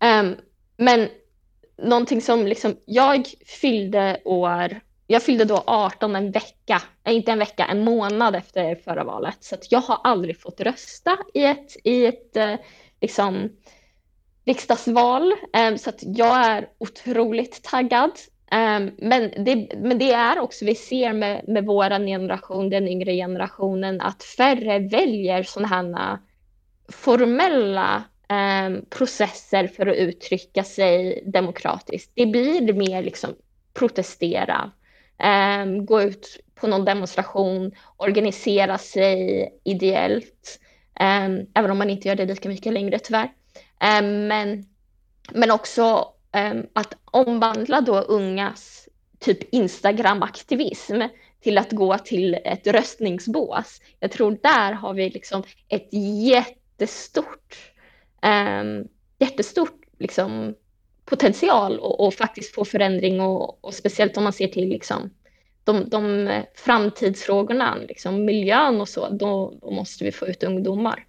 [0.00, 0.36] Um,
[0.76, 1.08] men
[1.82, 7.38] någonting som liksom, jag fyllde år, jag fyllde då 18 en vecka, eh, inte en
[7.38, 9.36] vecka, en månad efter förra valet.
[9.40, 12.54] Så jag har aldrig fått rösta i ett, i ett eh,
[13.00, 13.50] liksom,
[14.44, 15.34] riksdagsval.
[15.52, 18.10] Ehm, så att jag är otroligt taggad.
[18.50, 23.14] Ehm, men, det, men det är också, vi ser med, med vår generation, den yngre
[23.14, 26.18] generationen, att färre väljer sådana här
[26.88, 32.12] formella ehm, processer för att uttrycka sig demokratiskt.
[32.14, 33.34] Det blir mer liksom
[33.74, 34.70] protestera,
[35.18, 40.60] Ehm, gå ut på någon demonstration, organisera sig ideellt,
[41.00, 43.32] ehm, även om man inte gör det lika mycket längre tyvärr.
[43.80, 44.64] Ehm, men,
[45.32, 46.12] men också
[46.72, 48.88] att omvandla då ungas
[49.18, 51.02] typ Instagram-aktivism
[51.40, 53.80] till att gå till ett röstningsbås.
[54.00, 55.88] Jag tror där har vi liksom ett
[56.26, 57.72] jättestort,
[58.22, 58.88] um,
[59.18, 60.54] jättestort liksom,
[61.06, 65.10] potential och, och, faktiskt få förändring och, och, speciellt om man ser till liksom,
[65.64, 71.06] de, de eh, framtidsfrågorna, liksom miljön och så, då, då måste vi få ut ungdomar.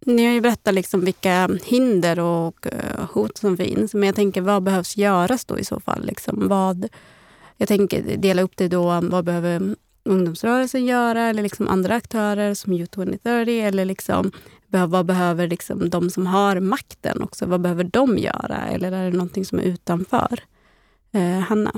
[0.00, 3.94] ni har ju berättat liksom vilka hinder och eh, hot som finns.
[3.94, 6.06] Men jag tänker, vad behövs göras då i så fall?
[6.06, 6.88] Liksom, vad,
[7.56, 9.00] jag tänker dela upp det då.
[9.02, 9.76] Vad behöver
[10.08, 11.22] ungdomsrörelsen göra?
[11.22, 13.60] Eller liksom andra aktörer som Youth 2030?
[13.60, 14.32] Eller liksom,
[14.66, 17.46] vad behöver liksom de som har makten också?
[17.46, 18.66] Vad behöver de göra?
[18.70, 20.40] Eller är det någonting som är utanför?
[21.12, 21.72] Eh, Hanna?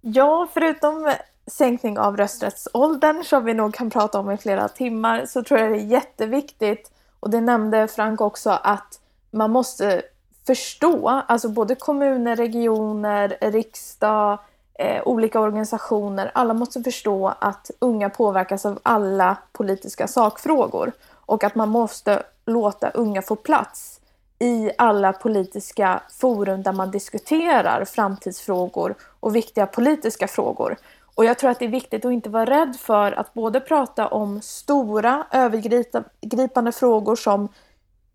[0.00, 1.12] Ja, förutom
[1.46, 5.72] sänkning av rösträttsåldern som vi nog kan prata om i flera timmar så tror jag
[5.72, 10.02] det är jätteviktigt och det nämnde Frank också att man måste
[10.46, 14.38] förstå, alltså både kommuner, regioner, riksdag,
[14.78, 21.54] eh, olika organisationer, alla måste förstå att unga påverkas av alla politiska sakfrågor och att
[21.54, 24.00] man måste låta unga få plats
[24.38, 30.76] i alla politiska forum där man diskuterar framtidsfrågor och viktiga politiska frågor.
[31.14, 34.08] Och jag tror att det är viktigt att inte vara rädd för att både prata
[34.08, 37.48] om stora övergripande frågor som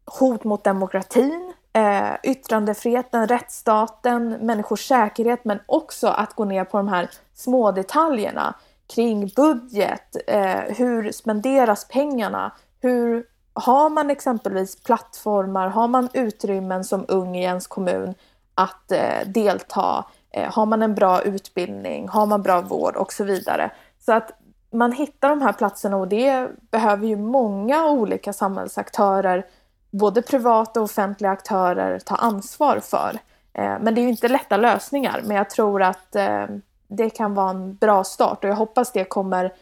[0.05, 6.87] hot mot demokratin, eh, yttrandefriheten, rättsstaten, människors säkerhet men också att gå ner på de
[6.87, 8.55] här små detaljerna
[8.95, 12.51] kring budget, eh, hur spenderas pengarna,
[12.81, 18.13] hur har man exempelvis plattformar, har man utrymmen som ung i ens kommun
[18.55, 20.05] att eh, delta?
[20.33, 22.07] Eh, har man en bra utbildning?
[22.07, 22.95] Har man bra vård?
[22.95, 23.71] Och så vidare.
[23.99, 24.31] Så att
[24.73, 29.45] man hittar de här platserna och det behöver ju många olika samhällsaktörer,
[29.91, 33.19] både privata och offentliga aktörer, ta ansvar för.
[33.53, 36.45] Eh, men det är ju inte lätta lösningar, men jag tror att eh,
[36.87, 39.53] det kan vara en bra start och jag hoppas det kommer,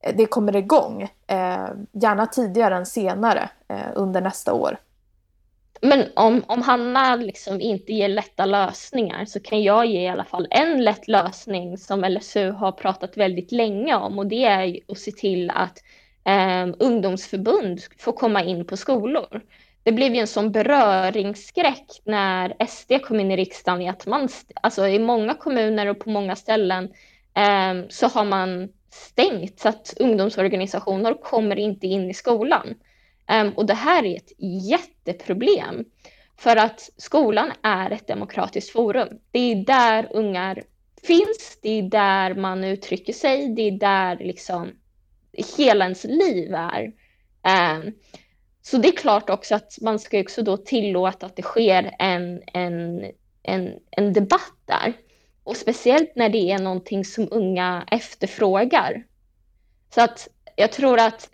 [0.00, 1.08] eh, det kommer igång,
[1.92, 3.48] gärna tidigare än senare
[3.94, 4.76] under nästa år.
[5.80, 10.24] Men om, om Hanna liksom inte ger lätta lösningar så kan jag ge i alla
[10.24, 14.98] fall en lätt lösning som LSU har pratat väldigt länge om och det är att
[14.98, 15.78] se till att
[16.24, 19.40] eh, ungdomsförbund får komma in på skolor.
[19.82, 24.28] Det blev ju en sån beröringsskräck när SD kom in i riksdagen i att man,
[24.54, 26.84] alltså i många kommuner och på många ställen
[27.34, 32.74] eh, så har man stängt så att ungdomsorganisationer kommer inte in i skolan.
[33.32, 34.32] Um, och det här är ett
[34.70, 35.84] jätteproblem.
[36.36, 39.08] För att skolan är ett demokratiskt forum.
[39.30, 40.62] Det är där ungar
[41.02, 44.70] finns, det är där man uttrycker sig, det är där liksom
[45.56, 46.92] hela ens liv är.
[47.42, 47.92] Ehm,
[48.62, 52.42] så det är klart också att man ska också då tillåta att det sker en,
[52.52, 53.04] en,
[53.42, 54.92] en, en debatt där.
[55.44, 59.04] Och speciellt när det är någonting som unga efterfrågar.
[59.94, 61.30] Så att jag tror att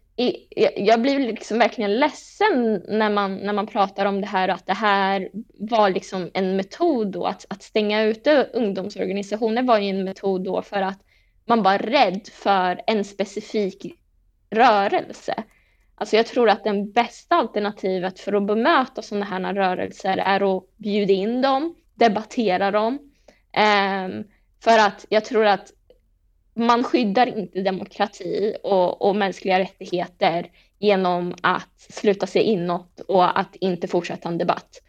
[0.77, 4.75] jag blir liksom verkligen ledsen när man, när man pratar om det här att det
[4.75, 5.29] här
[5.59, 10.63] var liksom en metod då att, att stänga ute ungdomsorganisationer var ju en metod då
[10.63, 11.01] för att
[11.51, 13.95] man var rädd för en specifik
[14.51, 15.35] rörelse.
[15.95, 20.77] Alltså jag tror att det bästa alternativet för att bemöta sådana här rörelser är att
[20.77, 22.99] bjuda in dem, debattera dem.
[23.57, 24.25] Um,
[24.65, 25.73] för att jag tror att
[26.55, 33.57] man skyddar inte demokrati och, och mänskliga rättigheter genom att sluta sig inåt och att
[33.57, 34.83] inte fortsätta en debatt.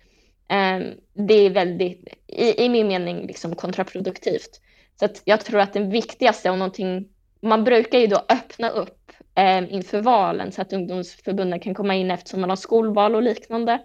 [0.49, 0.93] Um,
[1.27, 4.61] det är väldigt, i, i min mening, liksom kontraproduktivt.
[4.99, 7.07] Så att jag tror att det viktigaste och någonting,
[7.41, 12.11] man brukar ju då öppna upp eh, inför valen så att ungdomsförbunden kan komma in
[12.11, 13.81] eftersom man har skolval och liknande.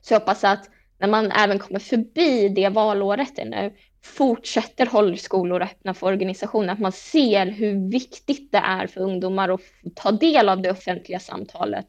[0.00, 5.62] Så jag hoppas att när man även kommer förbi det valåret nu fortsätter hålla skolor
[5.62, 9.60] öppna för organisationer, att man ser hur viktigt det är för ungdomar att
[9.94, 11.86] ta del av det offentliga samtalet.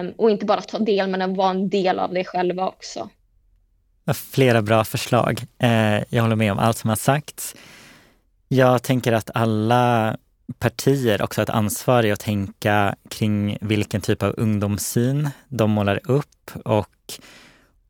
[0.00, 3.10] Um, och inte bara ta del, men att vara en del av det själva också.
[4.06, 5.44] Flera bra förslag.
[5.58, 7.54] Eh, jag håller med om allt som har sagts.
[8.48, 10.16] Jag tänker att alla
[10.58, 16.00] partier också har ett ansvar i att tänka kring vilken typ av ungdomssyn de målar
[16.04, 16.88] upp och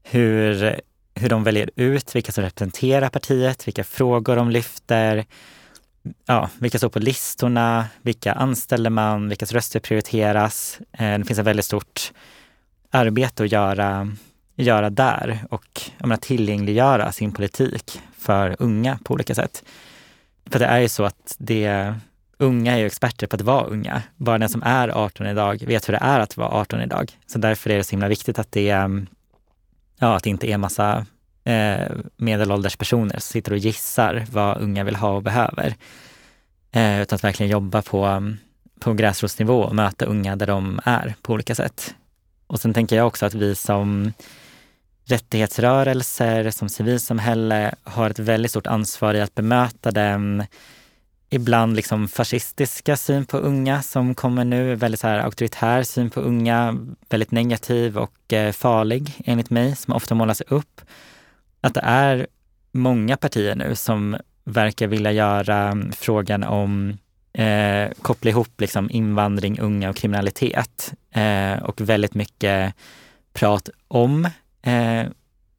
[0.03, 0.81] hur
[1.15, 5.25] hur de väljer ut vilka som representerar partiet, vilka frågor de lyfter,
[6.27, 10.79] ja, vilka står på listorna, vilka anställer man, vilkas röster prioriteras.
[10.93, 12.13] Eh, det finns ett väldigt stort
[12.91, 14.17] arbete att göra,
[14.63, 19.65] göra där och jag menar, tillgängliggöra sin politik för unga på olika sätt.
[20.51, 21.95] För det är ju så att det,
[22.39, 24.03] unga är ju experter på att vara unga.
[24.17, 27.13] Bara den som är 18 idag vet hur det är att vara 18 idag.
[27.27, 29.07] Så därför är det så himla viktigt att det ehm,
[29.99, 31.07] ja, att det inte är massa
[31.45, 35.75] eh, medelålders personer som sitter och gissar vad unga vill ha och behöver.
[36.73, 38.33] Eh, utan att verkligen jobba på,
[38.81, 41.95] på gräsrotsnivå och möta unga där de är på olika sätt.
[42.47, 44.13] Och sen tänker jag också att vi som
[45.05, 50.45] rättighetsrörelser, som civilsamhälle har ett väldigt stort ansvar i att bemöta den
[51.31, 54.75] ibland liksom fascistiska syn på unga som kommer nu.
[54.75, 56.79] Väldigt så här auktoritär syn på unga,
[57.09, 60.81] väldigt negativ och eh, farlig enligt mig, som ofta målas upp.
[61.61, 62.27] Att det är
[62.73, 66.99] många partier nu som verkar vilja göra mm, frågan om
[67.33, 70.95] eh, koppla ihop liksom invandring, unga och kriminalitet.
[71.11, 72.75] Eh, och väldigt mycket
[73.33, 74.29] prat om
[74.63, 75.07] eh,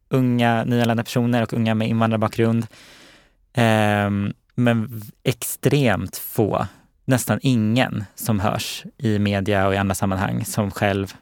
[0.10, 2.68] unga nyanlända personer och unga med invandrarbakgrund.
[3.54, 4.10] Eh,
[4.56, 6.68] men extremt få,
[7.06, 11.14] nästan ingen som hörs i media och i andra sammanhang som själv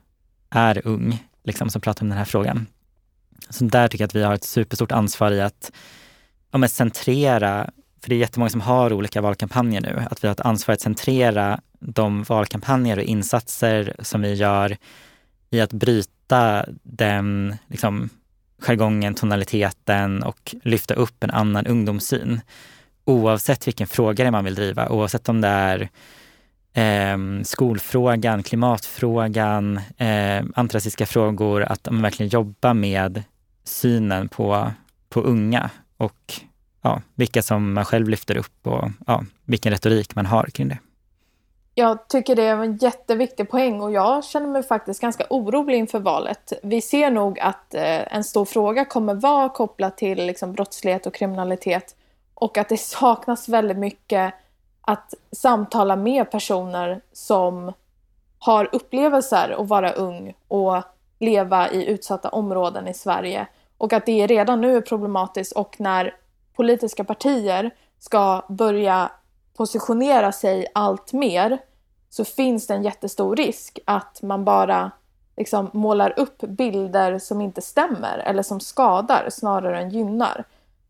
[0.50, 2.68] är ung, liksom, som pratar om den här frågan.
[3.50, 5.72] Så där tycker jag att vi har ett superstort ansvar i att
[6.52, 7.70] ja, centrera,
[8.02, 10.82] för det är jättemånga som har olika valkampanjer nu, att vi har ett ansvar att
[10.82, 14.78] centrera de valkampanjer och insatser som vi gör
[15.50, 16.12] i att bryta
[16.84, 18.10] den liksom,
[18.60, 22.42] jargongen, tonaliteten och lyfta upp en annan ungdomssyn
[23.06, 25.90] oavsett vilken fråga det är man vill driva, oavsett om det är
[26.74, 33.24] eh, skolfrågan, klimatfrågan, eh, antirasistiska frågor, att man verkligen jobbar med
[33.64, 34.72] synen på,
[35.10, 36.34] på unga och
[36.82, 40.78] ja, vilka som man själv lyfter upp och ja, vilken retorik man har kring det.
[41.76, 46.00] Jag tycker det är en jätteviktig poäng och jag känner mig faktiskt ganska orolig inför
[46.00, 46.54] valet.
[46.64, 51.14] Vi ser nog att eh, en stor fråga kommer vara kopplat till liksom, brottslighet och
[51.14, 51.96] kriminalitet
[52.34, 54.34] och att det saknas väldigt mycket
[54.82, 57.74] att samtala med personer som
[58.40, 60.84] har upplevelser att vara ung och
[61.20, 63.48] leva i utsatta områden i Sverige.
[63.78, 66.16] Och att det redan nu är problematiskt och när
[66.56, 69.12] politiska partier ska börja
[69.58, 71.58] positionera sig allt mer
[72.10, 74.92] så finns det en jättestor risk att man bara
[75.38, 80.46] liksom målar upp bilder som inte stämmer eller som skadar snarare än gynnar.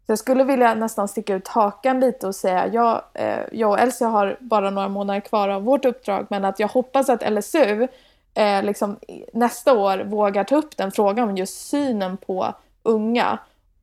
[0.05, 3.79] Så jag skulle vilja nästan sticka ut hakan lite och säga, jag, eh, jag och
[3.79, 7.87] Elsie har bara några månader kvar av vårt uppdrag, men att jag hoppas att LSU
[8.33, 8.99] eh, liksom,
[9.33, 12.53] nästa år vågar ta upp den frågan om just synen på
[12.83, 13.39] unga.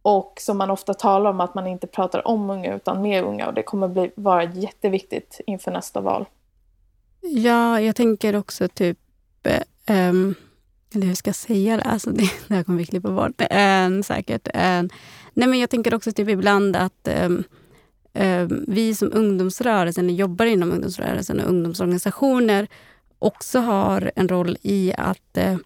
[0.08, 3.46] Och som man ofta talar om att man inte pratar om unga utan med unga
[3.46, 6.26] och det kommer bli, vara jätteviktigt inför nästa val.
[7.20, 8.98] Ja, jag tänker också typ
[9.42, 10.34] eh, um
[10.94, 11.82] eller hur ska jag säga det?
[11.82, 14.48] Alltså det, det här kommer vi klippa bort äh, säkert.
[14.54, 14.82] Äh,
[15.34, 17.08] nej men jag tänker också typ ibland att
[18.12, 22.68] äh, vi som ungdomsrörelsen, eller jobbar inom ungdomsrörelsen och ungdomsorganisationer
[23.18, 25.56] också har en roll i att eh,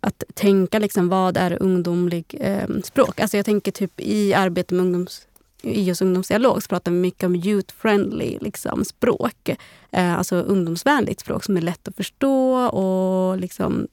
[0.00, 3.20] att tänka liksom, vad är ungdomlig eh, språk.
[3.20, 5.26] Alltså jag tänker typ i arbetet med ungdoms,
[5.62, 9.48] i just ungdomsdialog så pratar vi mycket om youth-friendly liksom, språk.
[9.92, 13.88] Eh, alltså ungdomsvänligt språk som är lätt att förstå och liksom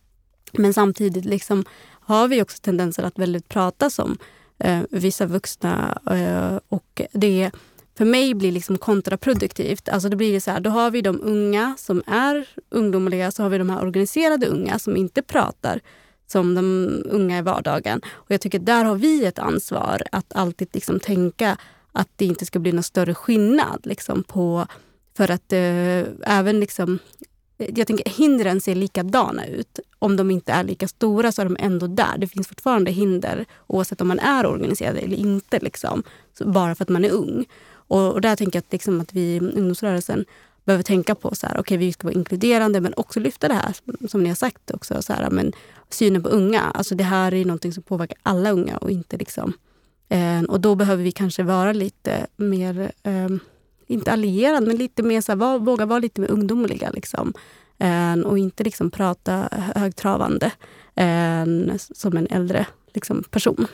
[0.51, 4.17] men samtidigt liksom har vi också tendenser att väldigt prata som
[4.59, 5.99] eh, vissa vuxna.
[6.11, 7.51] Eh, och det
[7.97, 9.89] för mig blir liksom kontraproduktivt.
[9.89, 13.49] Alltså det blir så här, då har vi de unga som är ungdomliga, så har
[13.49, 15.79] vi de här organiserade unga som inte pratar
[16.27, 18.01] som de unga i vardagen.
[18.07, 21.57] Och jag tycker där har vi ett ansvar att alltid liksom tänka
[21.91, 24.67] att det inte ska bli någon större skillnad liksom på
[25.17, 26.99] för att eh, även liksom
[27.57, 29.79] jag tänker hindren ser likadana ut.
[29.99, 32.17] Om de inte är lika stora så är de ändå där.
[32.17, 35.59] Det finns fortfarande hinder oavsett om man är organiserad eller inte.
[35.59, 36.03] Liksom,
[36.45, 37.45] bara för att man är ung.
[37.91, 40.25] Och, och där tänker jag att, liksom, att vi i ungdomsrörelsen
[40.65, 43.75] behöver tänka på så här, okay, vi ska vara inkluderande men också lyfta det här
[44.09, 45.01] som ni har sagt också.
[45.01, 45.53] Så här, men
[45.89, 46.61] synen på unga.
[46.61, 49.53] Alltså det här är någonting som påverkar alla unga och inte liksom...
[50.09, 53.29] Eh, och då behöver vi kanske vara lite mer eh,
[53.87, 56.89] inte allierad, men lite mer så här, var, våga vara lite mer ungdomliga.
[56.89, 57.33] Liksom.
[57.77, 60.51] Eh, och inte liksom prata högtravande
[60.95, 61.45] eh,
[61.77, 63.67] som en äldre liksom, person.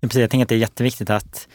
[0.00, 1.48] Ja, precis, jag tänker att det är jätteviktigt att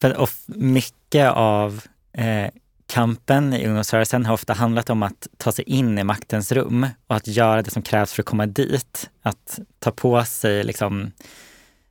[0.00, 1.82] för mycket av
[2.12, 2.50] eh,
[2.86, 7.16] kampen i ungdomsrörelsen har ofta handlat om att ta sig in i maktens rum och
[7.16, 9.10] att göra det som krävs för att komma dit.
[9.22, 11.12] Att ta på sig liksom,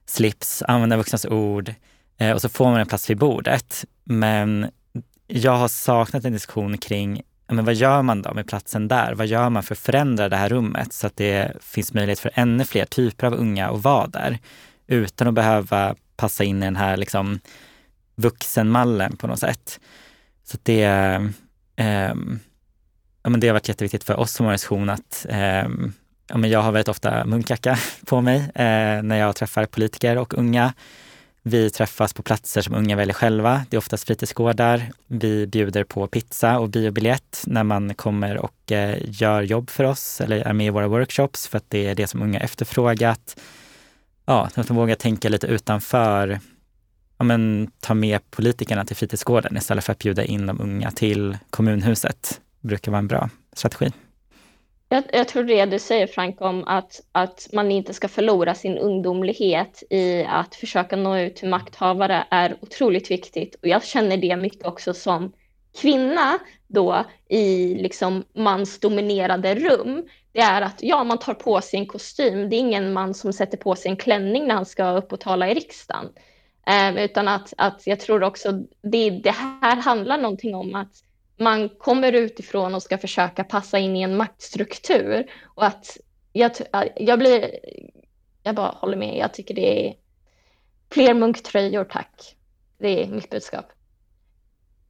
[0.05, 1.73] slips, använda vuxnas ord
[2.17, 3.85] eh, och så får man en plats vid bordet.
[4.03, 4.71] Men
[5.27, 9.13] jag har saknat en diskussion kring men vad gör man då med platsen där?
[9.13, 12.31] Vad gör man för att förändra det här rummet så att det finns möjlighet för
[12.33, 14.39] ännu fler typer av unga att vara där
[14.87, 17.39] utan att behöva passa in i den här liksom,
[18.17, 19.79] vuxenmallen på något sätt.
[20.43, 20.83] Så det,
[21.75, 22.13] eh,
[23.23, 25.67] ja, men det har varit jätteviktigt för oss som organisation att eh,
[26.27, 30.33] ja, men jag har väldigt ofta munkjacka på mig eh, när jag träffar politiker och
[30.37, 30.73] unga.
[31.41, 33.65] Vi träffas på platser som unga väljer själva.
[33.69, 34.91] Det är oftast fritidsgårdar.
[35.07, 40.21] Vi bjuder på pizza och biobiljett när man kommer och eh, gör jobb för oss
[40.21, 43.39] eller är med i våra workshops för att det är det som unga efterfrågat.
[44.25, 46.39] Ja, att de vågar tänka lite utanför
[47.17, 51.37] ja, men, ta med politikerna till fritidsgården istället för att bjuda in de unga till
[51.49, 52.41] kommunhuset.
[52.61, 53.91] brukar vara en bra strategi.
[54.89, 58.77] Jag, jag, tror det du säger Frank om att, att man inte ska förlora sin
[58.77, 63.55] ungdomlighet i att försöka nå ut till makthavare är otroligt viktigt.
[63.61, 65.33] Och jag känner det mycket också som
[65.81, 70.07] kvinna då i liksom mansdominerade rum.
[70.31, 72.49] Det är att ja, man tar på sig en kostym.
[72.49, 75.19] Det är ingen man som sätter på sig en klänning när han ska upp och
[75.19, 76.05] tala i riksdagen.
[76.67, 78.51] Eh, utan att, att jag tror också
[78.81, 81.03] det, det här handlar någonting om att
[81.37, 85.31] man kommer utifrån och ska försöka passa in i en maktstruktur.
[85.43, 85.97] Och att
[86.33, 86.51] jag,
[86.95, 87.59] jag blir,
[88.43, 89.95] jag bara håller med, jag tycker det är
[90.91, 92.35] fler munktröjor tack.
[92.77, 93.65] Det är mitt budskap.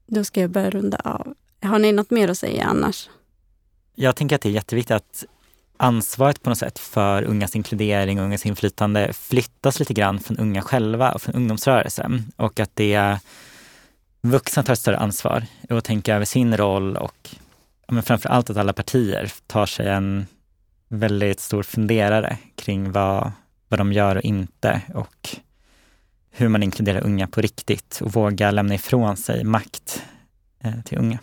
[0.05, 1.36] Då ska jag börja runda av.
[1.61, 3.09] Har ni något mer att säga annars?
[3.95, 5.25] Jag tänker att det är jätteviktigt att
[5.78, 10.61] ansvaret på något sätt för ungas inkludering och ungas inflytande flyttas lite grann från unga
[10.61, 12.32] själva och från ungdomsrörelsen.
[12.36, 13.19] Och att det
[14.21, 17.30] vuxna tar ett större ansvar och tänker över sin roll och
[17.88, 20.25] men framför allt att alla partier tar sig en
[20.88, 23.32] väldigt stor funderare kring vad,
[23.67, 25.30] vad de gör och inte och
[26.32, 30.03] hur man inkluderar unga på riktigt och vågar lämna ifrån sig makt
[30.63, 31.19] eh, till unga.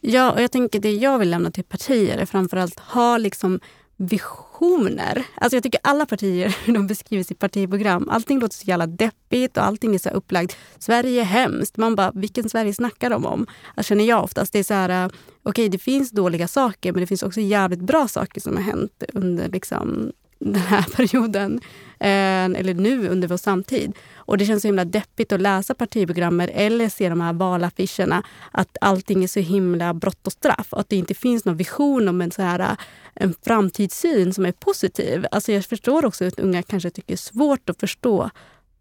[0.00, 3.60] Ja, och jag tänker det jag vill lämna till partier är framförallt ha liksom
[4.06, 5.24] visioner.
[5.34, 8.08] Alltså jag tycker alla partier de beskriver sitt partiprogram.
[8.08, 10.56] Allting låter så jävla deppigt och allting är så upplagt.
[10.78, 11.76] Sverige är hemskt.
[11.76, 13.46] Man bara, vilken Sverige snackar de om?
[13.74, 14.52] Alltså känner jag oftast.
[14.52, 17.40] Det är så här, eh, okej okay, det finns dåliga saker men det finns också
[17.40, 21.60] jävligt bra saker som har hänt under liksom, den här perioden.
[22.04, 23.92] Eh, eller nu under vår samtid.
[24.14, 28.22] Och det känns så himla deppigt att läsa partiprogrammet eller se de här valaffischerna.
[28.52, 30.72] Att allting är så himla brott och straff.
[30.72, 32.76] Och att det inte finns någon vision om en, så här, eh,
[33.14, 35.26] en framtidssyn som är positiv.
[35.30, 38.30] Alltså jag förstår också att unga kanske tycker det är svårt att förstå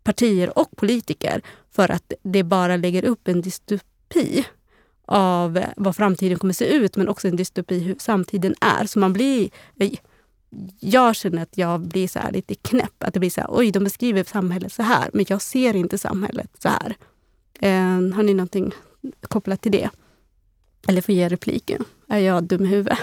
[0.04, 4.46] partier och politiker för att det bara lägger upp en dystopi
[5.06, 8.86] av vad framtiden kommer se ut men också en dystopi hur samtiden är.
[8.86, 9.50] Så man blir
[9.80, 9.90] eh,
[10.80, 13.04] jag känner att jag blir så lite knäpp.
[13.04, 15.98] Att det blir så här, oj, de beskriver samhället så här, men jag ser inte
[15.98, 16.96] samhället så här.
[17.60, 18.72] Eh, har ni någonting
[19.22, 19.90] kopplat till det?
[20.88, 21.86] Eller får ge repliken.
[22.10, 23.00] Är jag dum i huvudet?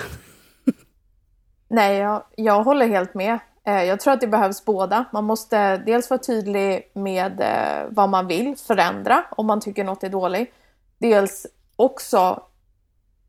[1.68, 3.38] Nej, jag, jag håller helt med.
[3.66, 5.04] Eh, jag tror att det behövs båda.
[5.12, 10.04] Man måste dels vara tydlig med eh, vad man vill förändra om man tycker något
[10.04, 10.54] är dåligt.
[10.98, 11.46] Dels
[11.76, 12.42] också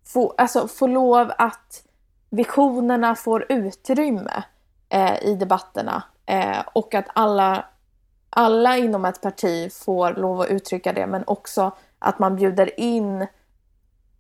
[0.06, 1.84] få, alltså, få lov att
[2.32, 4.44] visionerna får utrymme
[4.90, 7.66] eh, i debatterna eh, och att alla,
[8.30, 13.28] alla inom ett parti får lov att uttrycka det men också att man bjuder in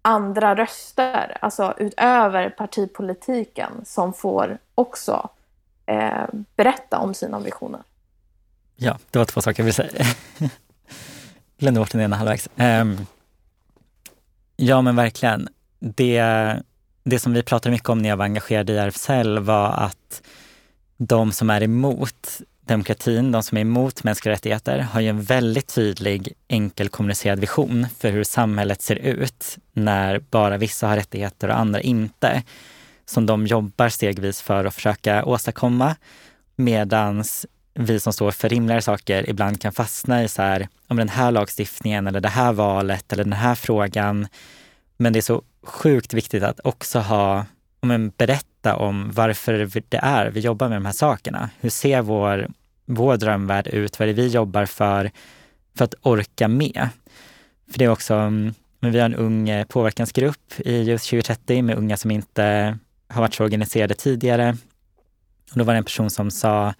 [0.01, 5.29] andra röster, alltså utöver partipolitiken som får också
[5.85, 7.81] eh, berätta om sina visioner.
[8.75, 10.05] Ja, det var två saker jag ville säga.
[11.57, 12.49] Glömde bort den ena halvvägs.
[12.55, 13.05] Um,
[14.55, 15.49] ja, men verkligen.
[15.79, 16.19] Det,
[17.03, 20.21] det som vi pratade mycket om när jag var engagerad i RFSL var att
[20.97, 25.67] de som är emot demokratin, de som är emot mänskliga rättigheter, har ju en väldigt
[25.67, 31.59] tydlig, enkel kommunicerad vision för hur samhället ser ut när bara vissa har rättigheter och
[31.59, 32.43] andra inte.
[33.05, 35.95] Som de jobbar stegvis för att försöka åstadkomma.
[36.55, 41.09] Medans vi som står för rimligare saker ibland kan fastna i så här, om den
[41.09, 44.27] här lagstiftningen eller det här valet eller den här frågan.
[45.01, 47.45] Men det är så sjukt viktigt att också ha,
[47.81, 51.49] men berätta om varför det är vi jobbar med de här sakerna.
[51.59, 52.47] Hur ser vår,
[52.85, 53.99] vår drömvärld ut?
[53.99, 55.11] Vad är det vi jobbar för,
[55.77, 56.89] för att orka med?
[57.71, 61.63] För det är också, mm, men vi har en ung eh, påverkansgrupp i just 2030
[61.63, 62.77] med unga som inte
[63.07, 64.57] har varit så organiserade tidigare.
[65.51, 66.73] Och då var det en person som sa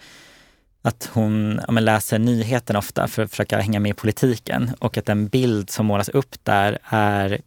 [0.82, 5.06] att hon ja, läser nyheten ofta för att försöka hänga med i politiken och att
[5.06, 7.42] den bild som målas upp där är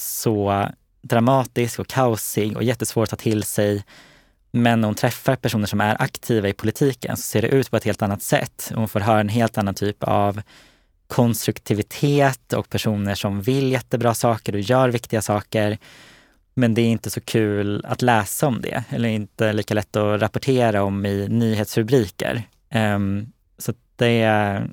[0.00, 0.68] så
[1.02, 3.84] dramatisk och kaosig och jättesvår att ta till sig.
[4.50, 7.76] Men när hon träffar personer som är aktiva i politiken så ser det ut på
[7.76, 8.72] ett helt annat sätt.
[8.74, 10.42] Hon får höra en helt annan typ av
[11.06, 15.78] konstruktivitet och personer som vill jättebra saker och gör viktiga saker.
[16.54, 20.20] Men det är inte så kul att läsa om det eller inte lika lätt att
[20.20, 22.42] rapportera om i nyhetsrubriker.
[22.74, 24.70] Um, så det är,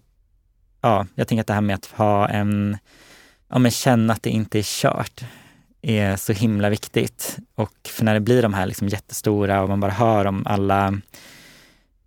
[0.82, 2.78] ja, jag tänker att det här med att ha en,
[3.50, 5.24] ja men känna att det inte är kört
[5.82, 7.38] är så himla viktigt.
[7.56, 11.02] Och för när det blir de här liksom jättestora och man bara hör om alla,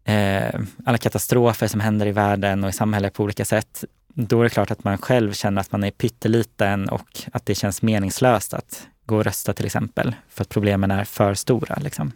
[0.05, 3.85] eh, alla katastrofer som händer i världen och i samhället på olika sätt,
[4.15, 7.55] då är det klart att man själv känner att man är pytteliten och att det
[7.55, 11.79] känns meningslöst att gå och rösta till exempel, för att problemen är för stora.
[11.81, 12.13] Liksom.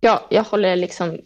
[0.00, 1.18] Ja, jag håller liksom,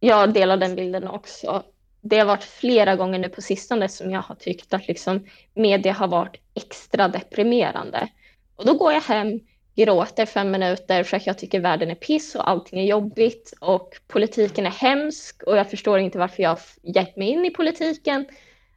[0.00, 1.62] jag delar den bilden också
[2.00, 5.92] det har varit flera gånger nu på sistone som jag har tyckt att liksom media
[5.92, 8.08] har varit extra deprimerande.
[8.56, 9.40] Och då går jag hem,
[9.76, 13.94] gråter fem minuter för att jag tycker världen är piss och allting är jobbigt och
[14.08, 18.26] politiken är hemsk och jag förstår inte varför jag har gett mig in i politiken.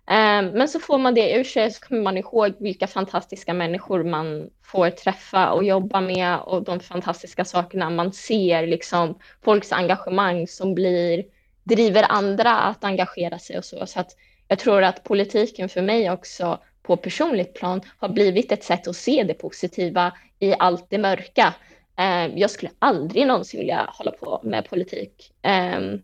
[0.08, 4.04] Ehm, men så får man det ur sig så kommer man ihåg vilka fantastiska människor
[4.04, 10.48] man får träffa och jobba med och de fantastiska sakerna man ser, liksom folks engagemang
[10.48, 11.24] som blir,
[11.64, 13.86] driver andra att engagera sig och så.
[13.86, 14.16] Så att
[14.48, 18.96] jag tror att politiken för mig också på personligt plan har blivit ett sätt att
[18.96, 21.54] se det positiva i allt det mörka.
[22.00, 25.32] Eh, jag skulle aldrig någonsin vilja hålla på med politik.
[25.42, 26.02] Ehm,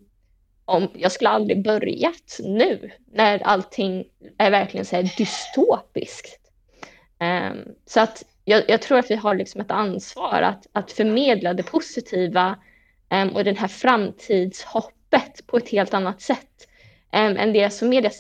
[0.65, 4.05] om, jag skulle aldrig börjat nu när allting
[4.37, 6.39] är verkligen så här dystopiskt.
[7.19, 11.53] Ehm, så att jag, jag, tror att vi har liksom ett ansvar att, att förmedla
[11.53, 12.59] det positiva
[13.09, 16.67] ehm, och den här framtidshopp öppet på ett helt annat sätt
[17.13, 18.11] um, än det som media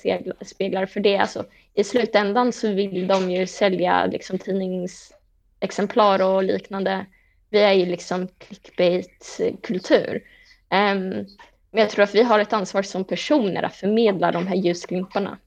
[0.41, 0.85] speglar.
[0.85, 7.05] För det alltså, i slutändan så vill de ju sälja liksom, tidningsexemplar och liknande.
[7.49, 10.23] Vi är ju liksom clickbait-kultur.
[10.71, 11.25] Um,
[11.71, 15.37] men jag tror att vi har ett ansvar som personer att förmedla de här ljusglimparna.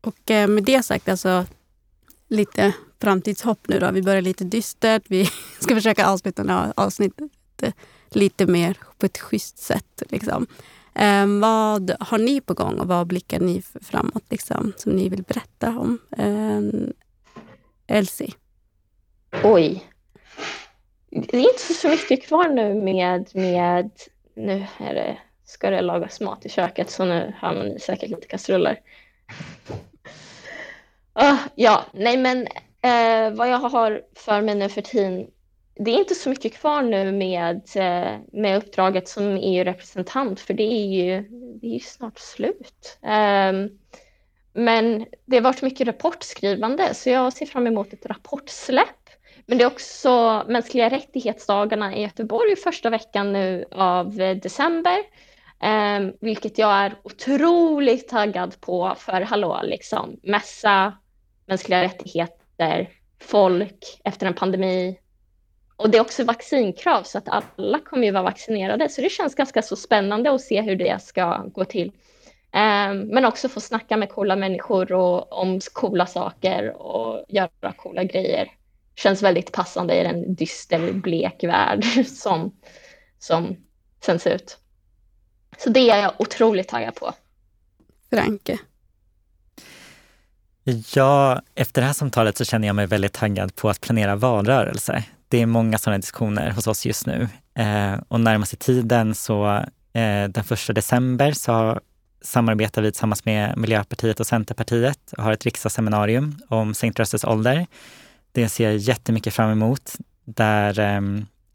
[0.00, 1.46] Och eh, med det sagt, alltså
[2.28, 3.90] lite framtidshopp nu då.
[3.90, 5.02] Vi börjar lite dystert.
[5.08, 5.24] Vi
[5.60, 7.30] ska försöka avsluta avsnittet
[7.62, 7.72] eh,
[8.16, 10.02] lite mer på ett schysst sätt.
[10.08, 10.46] Liksom.
[10.94, 15.22] Eh, vad har ni på gång och vad blickar ni framåt liksom, som ni vill
[15.22, 15.98] berätta om?
[16.18, 18.32] Eh, Elsie?
[19.44, 19.84] Oj.
[21.10, 23.90] Det är inte så mycket kvar nu med, med
[24.34, 28.26] nu är det ska det lagas mat i köket så nu har man säkert lite
[28.26, 28.80] kastruller.
[31.20, 35.26] Uh, ah, ja, nej men uh, vad jag har för mig nu för tiden,
[35.78, 40.62] det är inte så mycket kvar nu med, eh, med uppdraget som EU-representant för det
[40.62, 41.22] är ju,
[41.60, 42.98] det är ju snart slut.
[43.02, 43.78] Um,
[44.52, 48.86] men det har varit mycket rapportskrivande så jag ser fram emot ett rapportsläpp.
[49.46, 54.98] Men det är också mänskliga rättighetsdagarna i Göteborg första veckan nu av eh, december.
[55.62, 60.92] Um, vilket jag är otroligt taggad på för hallå, liksom mässa,
[61.46, 64.98] mänskliga rättigheter, folk efter en pandemi.
[65.78, 68.88] Och det är också vaccinkrav så att alla kommer ju vara vaccinerade.
[68.88, 71.88] Så det känns ganska så spännande att se hur det ska gå till.
[72.52, 78.04] Um, men också få snacka med coola människor och, om coola saker och göra coola
[78.04, 78.50] grejer.
[78.96, 82.56] Känns väldigt passande i den dyster, blek värld som,
[83.18, 83.56] som
[84.04, 84.58] sänds ut.
[85.58, 87.12] Så det är jag otroligt taggad på.
[88.10, 88.58] Franke?
[90.94, 95.04] Ja, efter det här samtalet så känner jag mig väldigt taggad på att planera valrörelse.
[95.28, 97.28] Det är många sådana diskussioner hos oss just nu.
[97.54, 99.46] Eh, och närmaste tiden så
[99.92, 101.80] eh, den första december så
[102.22, 107.66] samarbetar vi tillsammans med Miljöpartiet och Centerpartiet och har ett riksdagsseminarium om sänkt ålder.
[108.32, 109.96] Det ser jag jättemycket fram emot.
[110.24, 111.00] Där eh,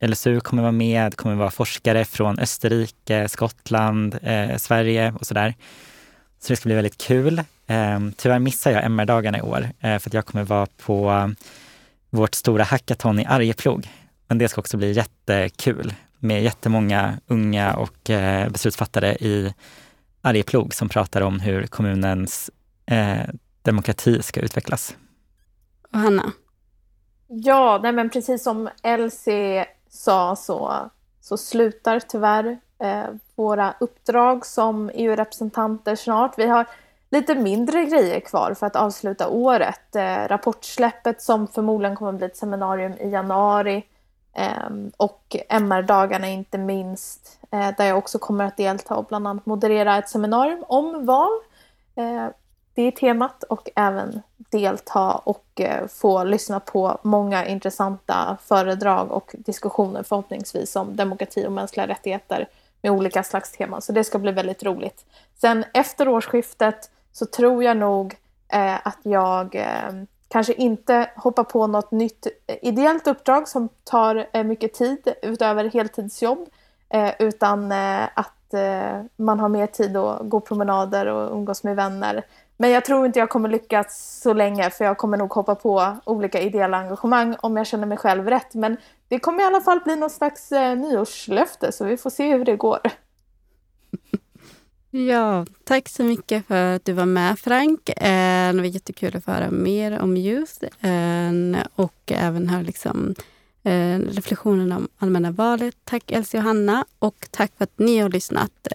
[0.08, 5.56] LSU kommer vara med, kommer vara forskare från Österrike, Skottland, eh, Sverige och sådär.
[6.40, 7.40] Så det ska bli väldigt kul.
[7.68, 11.32] Eh, tyvärr missar jag MR-dagarna i år eh, för att jag kommer vara på
[12.14, 13.90] vårt stora hackathon i Arjeplog.
[14.28, 19.54] Men det ska också bli jättekul med jättemånga unga och eh, beslutsfattare i
[20.22, 22.52] Arjeplog som pratar om hur kommunens
[22.86, 23.30] eh,
[23.62, 24.96] demokrati ska utvecklas.
[25.92, 26.32] Och Hanna?
[27.28, 30.90] Ja, nej men precis som Elsie sa så,
[31.22, 33.06] så slutar tyvärr eh,
[33.36, 36.34] våra uppdrag som EU-representanter snart.
[36.38, 36.66] Vi har
[37.14, 39.96] lite mindre grejer kvar för att avsluta året.
[39.96, 43.84] Eh, rapportsläppet som förmodligen kommer bli ett seminarium i januari
[44.34, 49.46] eh, och MR-dagarna inte minst, eh, där jag också kommer att delta och bland annat
[49.46, 51.32] moderera ett seminarium om val.
[51.96, 52.28] Eh,
[52.74, 59.36] det är temat och även delta och eh, få lyssna på många intressanta föredrag och
[59.38, 62.48] diskussioner förhoppningsvis om demokrati och mänskliga rättigheter
[62.82, 63.82] med olika slags teman.
[63.82, 65.06] Så det ska bli väldigt roligt.
[65.42, 68.16] Sen efter årsskiftet så tror jag nog
[68.54, 69.92] eh, att jag eh,
[70.28, 75.70] kanske inte hoppar på något nytt eh, ideellt uppdrag som tar eh, mycket tid utöver
[75.70, 76.48] heltidsjobb
[76.90, 81.76] eh, utan eh, att eh, man har mer tid att gå promenader och umgås med
[81.76, 82.24] vänner
[82.58, 85.98] men jag tror inte jag kommer lyckas så länge för jag kommer nog hoppa på
[86.06, 88.54] olika ideella engagemang om jag känner mig själv rätt.
[88.54, 92.38] Men det kommer i alla fall bli någon slags eh, nyårslöfte så vi får se
[92.38, 92.80] hur det går.
[94.96, 97.90] Ja, tack så mycket för att du var med Frank.
[97.90, 101.32] Eh, det var jättekul att få höra mer om ljus eh,
[101.76, 103.16] och även höra liksom,
[103.64, 105.76] eh, reflektionen reflektionerna om allmänna valet.
[105.84, 108.68] Tack Elsie och Hanna och tack för att ni har lyssnat.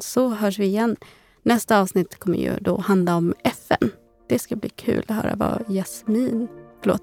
[0.00, 0.96] Så hörs vi igen
[1.42, 3.90] Nästa avsnitt kommer ju då handla om FN.
[4.28, 6.48] Det ska bli kul att höra vad Jasmin...
[6.80, 7.02] Förlåt.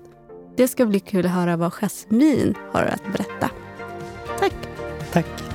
[0.57, 3.49] Det ska bli kul att höra vad Jasmin har att berätta.
[4.39, 4.53] Tack!
[5.11, 5.51] Tack!